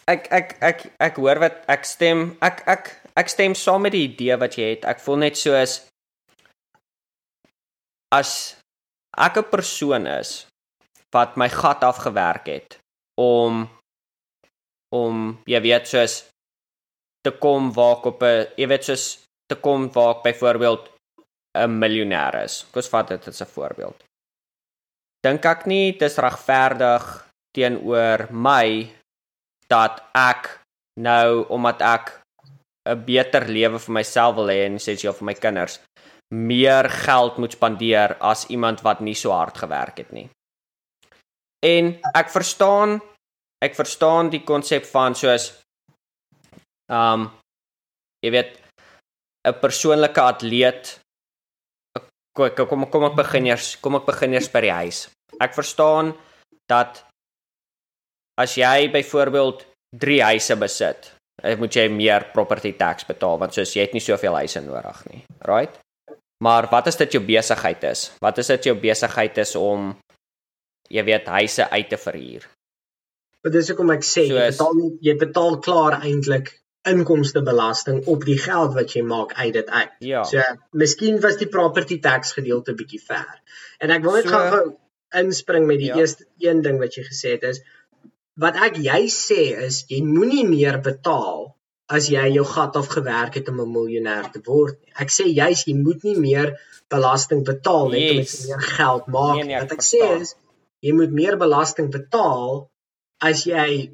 [0.07, 4.05] ek ek ek ek hoor wat ek stem ek ek ek stem saam met die
[4.09, 4.85] idee wat jy het.
[4.85, 5.81] Ek voel net soos
[8.13, 8.55] as
[9.17, 10.45] ek 'n persoon is
[11.13, 12.77] wat my gat afgewerk het
[13.17, 13.69] om
[14.93, 16.23] om jy weet soos
[17.25, 19.05] te kom waar ek op 'n jy weet soos
[19.49, 20.89] te kom waar ek byvoorbeeld
[21.57, 22.65] 'n miljonair is.
[22.71, 24.03] Kom ons vat dit as 'n voorbeeld.
[25.23, 27.05] Dink ek nie dis regverdig
[27.55, 28.89] teenoor my
[29.71, 30.49] dat ek
[30.99, 32.11] nou omdat ek
[32.91, 35.79] 'n beter lewe vir myself wil hê en essensieel vir my kinders
[36.33, 40.29] meer geld moet spandeer as iemand wat nie so hard gewerk het nie.
[41.63, 42.99] En ek verstaan
[43.63, 45.53] ek verstaan die konsep van soos
[46.91, 47.31] um
[48.25, 48.59] jy weet
[49.47, 50.99] 'n persoonlike atleet
[52.33, 55.07] kom kom kom ek begin eers kom ek begin eers by die huis.
[55.41, 56.13] Ek verstaan
[56.69, 57.03] dat
[58.41, 59.65] as jy byvoorbeeld
[60.01, 61.11] 3 huise besit,
[61.43, 65.03] eh, moet jy meer property tax betaal want soos jy het nie soveel huise nodig
[65.11, 65.21] nie.
[65.45, 65.77] Right?
[66.43, 68.11] Maar wat as dit jou besigheid is?
[68.21, 69.93] Wat as dit jou besigheid is om
[70.89, 72.43] jy weet huise uit te verhuur?
[73.43, 76.51] Maar dis hoekom ek sê So jy is- betaal nie jy betaal klaar eintlik
[76.89, 79.91] inkomstebelasting op die geld wat jy maak uit dit uit.
[79.99, 80.23] Ja.
[80.23, 83.39] So miskien was die property tax gedeelte bietjie ver.
[83.79, 84.75] En ek wil net So- gou-gou
[85.23, 85.95] inspring met die Ja.
[86.01, 87.61] eerste een ding wat jy gesê het is
[88.35, 91.55] wat ek jy sê is jy moenie meer betaal
[91.89, 94.77] as jy jou gat afgewerk het om 'n miljonair te word.
[94.99, 96.57] Ek sê juis jy moet nie meer
[96.89, 98.41] belasting betaal net omdat Yes.
[98.41, 99.35] jy meer geld maak.
[99.35, 100.17] Nee, nee, ek Wat ek verstaan.
[100.17, 100.35] sê is
[100.81, 102.69] jy moet meer belasting betaal
[103.21, 103.91] as jy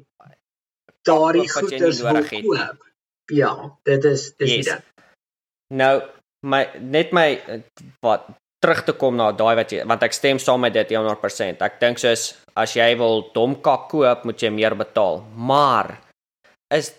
[1.08, 2.86] daardie goederes wil nodig het koop.
[3.32, 3.52] Ja,
[3.84, 4.66] dit is dis Yes.
[4.66, 4.82] ding.
[5.74, 6.02] Nou
[6.46, 7.60] my net my eh,
[8.02, 8.26] wat
[8.60, 11.62] terug te kom na daai wat jy want ek stem saam met dit 100%.
[11.62, 15.22] Ek dink soos as jy wil domkak koop, moet jy meer betaal.
[15.36, 15.98] Maar
[16.74, 16.92] is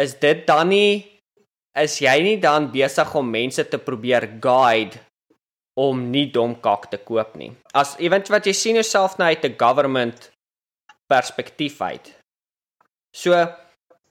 [0.00, 1.06] is dit dan nie
[1.78, 4.98] is jy nie dan besig om mense te probeer guide
[5.78, 7.52] om nie domkak te koop nie.
[7.74, 10.30] As ewent wat jy sien jouself nou uit 'n government
[11.08, 12.19] perspektief uit.
[13.14, 13.34] So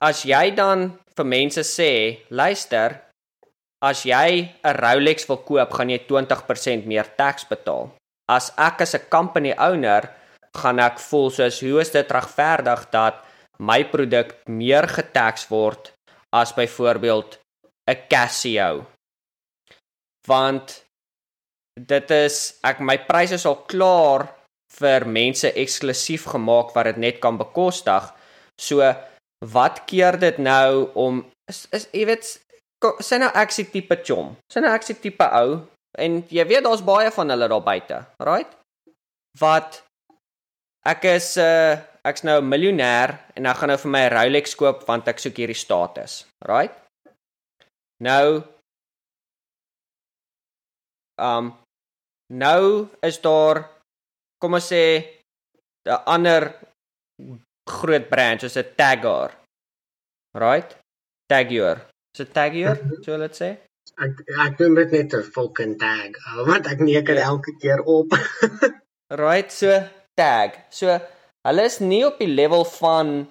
[0.00, 3.00] as jy dan vir mense sê, luister,
[3.82, 7.90] as jy 'n Rolex wil koop, gaan jy 20% meer tax betaal.
[8.28, 10.10] As ek as 'n company owner
[10.54, 13.24] gaan ek voel soos hoe is dit regverdig dat
[13.58, 15.92] my produk meer getax word
[16.32, 17.38] as byvoorbeeld
[17.88, 18.86] 'n Casio.
[20.26, 20.84] Want
[21.74, 24.28] dit is ek my pryse is al klaar
[24.78, 28.12] vir mense eksklusief gemaak wat dit net kan bekostig.
[28.60, 28.84] So
[29.54, 32.26] wat keer dit nou om is, is jy weet
[33.04, 34.34] sê nou ek se tipe chom.
[34.52, 35.60] Sê nou ek se tipe ou
[36.00, 38.52] en jy weet daar's baie van hulle daar buite, right?
[39.40, 39.80] Wat
[40.88, 44.54] ek is uh ek's nou 'n miljonair en ek gaan nou vir my 'n Rolex
[44.56, 46.72] koop want ek soek hierdie status, right?
[48.00, 48.42] Nou
[51.20, 51.52] um
[52.32, 53.68] nou is daar
[54.40, 54.84] kom ons sê
[55.84, 56.56] 'n ander
[57.70, 59.30] groot brand soos 'n Tagger.
[60.34, 60.70] Right?
[61.30, 61.76] Tagger.
[62.16, 63.02] So Tagger, Mhm.
[63.04, 63.58] so let's say.
[63.98, 64.14] Ek
[64.46, 66.10] ek doen dit net 'n fucking tag.
[66.26, 67.26] uh, Want ek neker Ja.
[67.32, 68.08] elke keer op.
[69.10, 69.68] Right, so
[70.16, 70.50] tag.
[70.70, 70.86] So
[71.46, 73.26] hulle is nie op die level van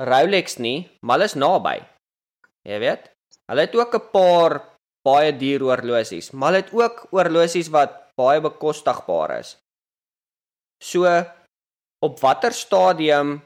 [0.00, 1.76] Rolex nie, maar hulle is naby.
[2.66, 3.08] Jy weet?
[3.50, 4.52] Hulle het ook 'n paar
[5.06, 9.56] baie duur horlosies, maar hulle het ook horlosies wat baie bekostigbaar is.
[10.82, 11.04] So
[12.04, 13.42] op watter stadium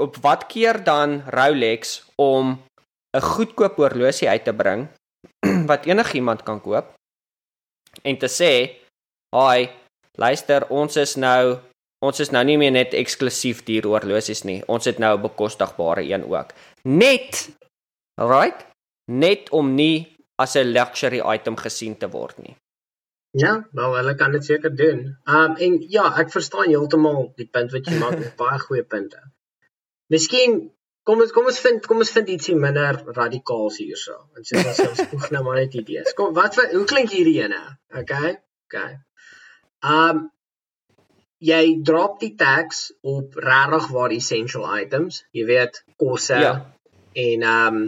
[0.00, 2.62] op wat keer dan Rolex om
[3.16, 4.88] 'n goedkoop horlosie uit te bring
[5.70, 6.94] wat enigiemand kan koop
[8.02, 8.52] en te sê,
[9.36, 9.70] "Haai,
[10.16, 11.58] luister, ons is nou
[12.02, 14.62] ons is nou nie meer net eksklusief duur horlosies nie.
[14.66, 16.52] Ons het nou 'n bekostigbare een ook."
[16.82, 17.50] Net
[18.16, 18.66] right?
[19.10, 22.56] Net om nie as 'n luxury item gesien te word nie.
[23.32, 25.06] Ja, nou hulle kan dit seker doen.
[25.24, 29.22] Um en ja, ek verstaan heeltemal die punt wat jy maak, baie goeie punte.
[30.12, 30.58] Miskien
[31.08, 34.18] kom ons kom ons vind kom ons vind ietsie minder radikaals hierso.
[34.36, 36.12] En sê ons ons spoeg nou maar net idees.
[36.18, 37.62] Kom, wat wat- hoe klink hierdie ene?
[38.02, 38.36] Okay?
[38.68, 38.98] Okay.
[39.82, 40.28] Um
[41.42, 46.52] jy drop die tax op regtig waar essential items, jy weet, kosse Ja.
[47.18, 47.80] en um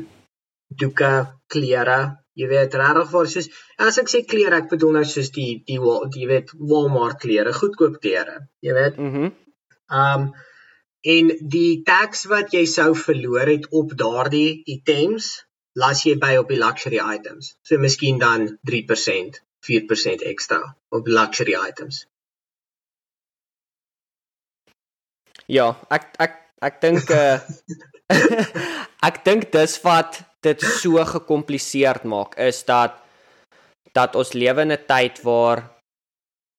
[0.75, 1.13] doeke,
[1.47, 2.01] klere,
[2.35, 3.47] jy weet regtig waar soos
[3.79, 7.21] as ek sê klere, ek bedoel nou soos die die, Wa- die jy weet Walmart
[7.23, 8.99] klere, goedkoop klere, jy weet.
[8.99, 9.25] Mhm.
[9.25, 9.33] Mm
[9.95, 10.33] Um
[11.05, 15.45] en die tax wat jy sou verloor het op daardie items,
[15.77, 17.51] las jy by op die luxury items.
[17.63, 22.07] So miskien dan 3%, 4% ekstra op luxury items.
[25.47, 27.39] Ja, ek ek ek dink uh
[29.09, 33.04] ek dink dis wat dit so gekompliseerd maak is dat
[33.95, 35.63] dat ons lewe in 'n tyd waar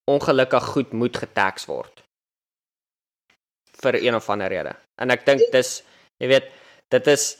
[0.07, 2.03] ongelukkig goed moet getax word
[3.81, 4.75] vir een of ander rede.
[5.01, 5.83] En ek dink dis
[6.17, 6.47] jy weet
[6.89, 7.37] dit is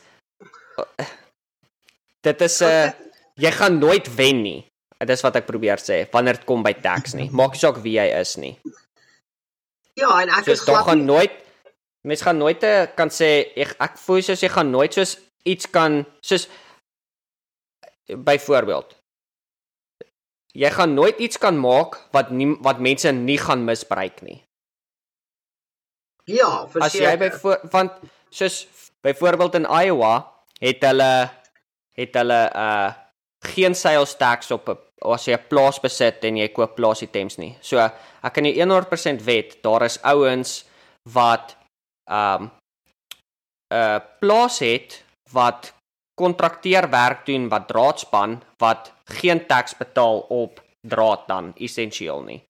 [2.27, 2.91] dit is 'n uh,
[3.35, 4.61] jy gaan nooit wen nie.
[5.05, 7.29] Dis wat ek probeer sê wanneer dit kom by tax nie.
[7.31, 8.59] Maak nie saak wie jy is nie.
[9.95, 11.45] Ja, en ek is glad gaan nooit
[12.05, 15.69] mens gaan nooit eh, kan sê ek ek voel soos jy gaan nooit soos iets
[15.69, 16.47] kan soos
[18.05, 18.93] byvoorbeeld
[20.55, 24.39] jy gaan nooit iets kan maak wat nie wat mense nie gaan misbruik nie.
[26.25, 27.29] Ja, As jy by
[27.73, 27.99] want
[28.33, 28.63] soos
[29.05, 30.15] byvoorbeeld in Iowa
[30.63, 31.29] het hulle
[31.95, 32.93] het hulle uh
[33.45, 34.71] geen sales tax op
[35.05, 37.53] as jy 'n plaas besit en jy koop plaas items nie.
[37.61, 40.65] So ek kan jou 100% wet, daar is ouens
[41.13, 41.55] wat
[42.09, 42.49] um
[43.69, 45.73] 'n plaas het wat
[46.15, 52.43] kontrakteer werk doen wat draadspan wat geen tax betaal op draad dan essensieel nie.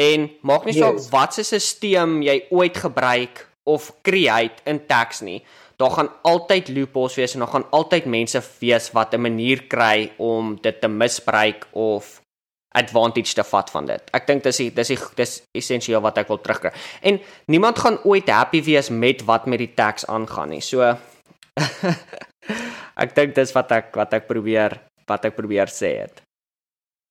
[0.00, 1.08] En maak nie saak Yes.
[1.08, 5.44] wat se stelsel jy ooit gebruik of create in tax nie.
[5.76, 10.12] Daar gaan altyd loopholes wees en daar gaan altyd mense wees wat 'n manier kry
[10.16, 12.20] om dit te misbruik of
[12.74, 14.02] advantage te vat van dit.
[14.12, 16.70] Ek dink dis die, dis die, dis essensieel wat ek wil terugkry.
[17.02, 20.60] En niemand gaan ooit happy wees met wat met die tax aangaan nie.
[20.60, 20.80] So
[23.02, 24.80] ek dink dis wat ek wat ek probeer
[25.10, 26.22] wat ek probeer sê het.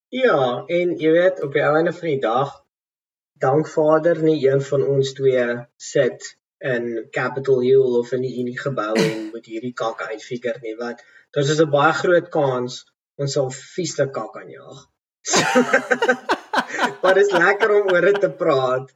[0.10, 2.56] Ja, en jy weet op die einde van die dag
[3.40, 5.46] dank Vader nie een van ons twee
[5.78, 10.76] sit in Capitol Hill of in die Unie gebou en moet hierdie kak uitfigure nie
[10.80, 11.04] want
[11.36, 12.84] daar is 'n baie groot kans
[13.20, 14.80] ons sal vieslik kak aanjaag.
[17.02, 18.92] maar dit is lekker om oor dit te praat.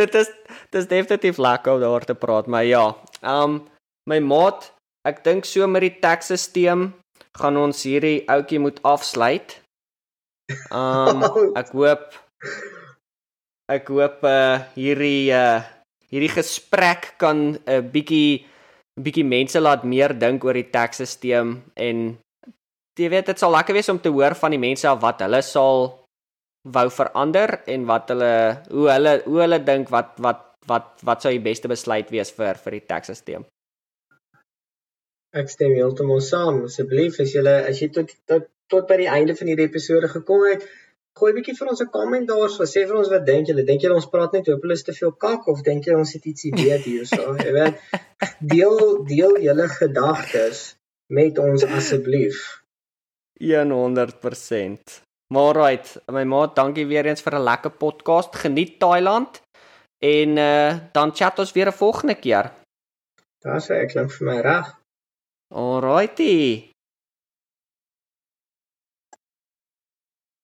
[0.00, 0.30] dit is
[0.70, 2.96] dis definitief lekker om daar te praat, maar ja.
[3.22, 3.68] Um
[4.08, 4.72] my maat,
[5.04, 6.88] ek dink so met die taxstelsel
[7.38, 9.58] gaan ons hierdie ouetjie moet afsluit.
[10.74, 11.22] Um
[11.56, 12.18] ek hoop
[13.72, 15.62] ek hoop uh hierdie uh
[16.12, 18.44] hierdie gesprek kan 'n uh, bietjie
[19.00, 21.96] bietjie mense laat meer dink oor die taxstelsel en
[22.98, 25.40] jy weet dit sal lekker wees om te hoor van die mense af wat hulle
[25.40, 26.04] sal
[26.74, 28.32] wou verander en wat hulle
[28.70, 32.60] hoe hulle hoe hulle dink wat wat wat wat sou die beste besluit wees vir
[32.64, 33.46] vir die taxstelsel.
[35.32, 36.64] Ek stem heeltemal saam.
[36.68, 40.46] Asseblief as jy as jy tot tot tot by die einde van hierdie episode gekom
[40.48, 40.64] het,
[41.18, 42.64] gooi bietjie vir ons 'n comment daarso.
[42.64, 43.64] Sê vir ons wat dink julle?
[43.64, 46.52] Dink julle ons praat net hopeloos te veel kak of dink julle ons het ietsie
[46.56, 47.36] weet hierso?
[47.46, 47.74] Jy weet,
[48.54, 50.76] deel deel julle gedagtes
[51.08, 52.62] met ons asseblief.
[53.72, 55.00] 100%.
[55.32, 58.36] Maar right, my maat, dankie weer eens vir 'n lekker podcast.
[58.36, 59.40] Geniet Thailand
[59.98, 62.52] en uh dan chat ons weer 'n volgende keer.
[63.40, 64.81] Daar's hy, ek klink vir my reg.
[65.52, 66.71] Alrighty.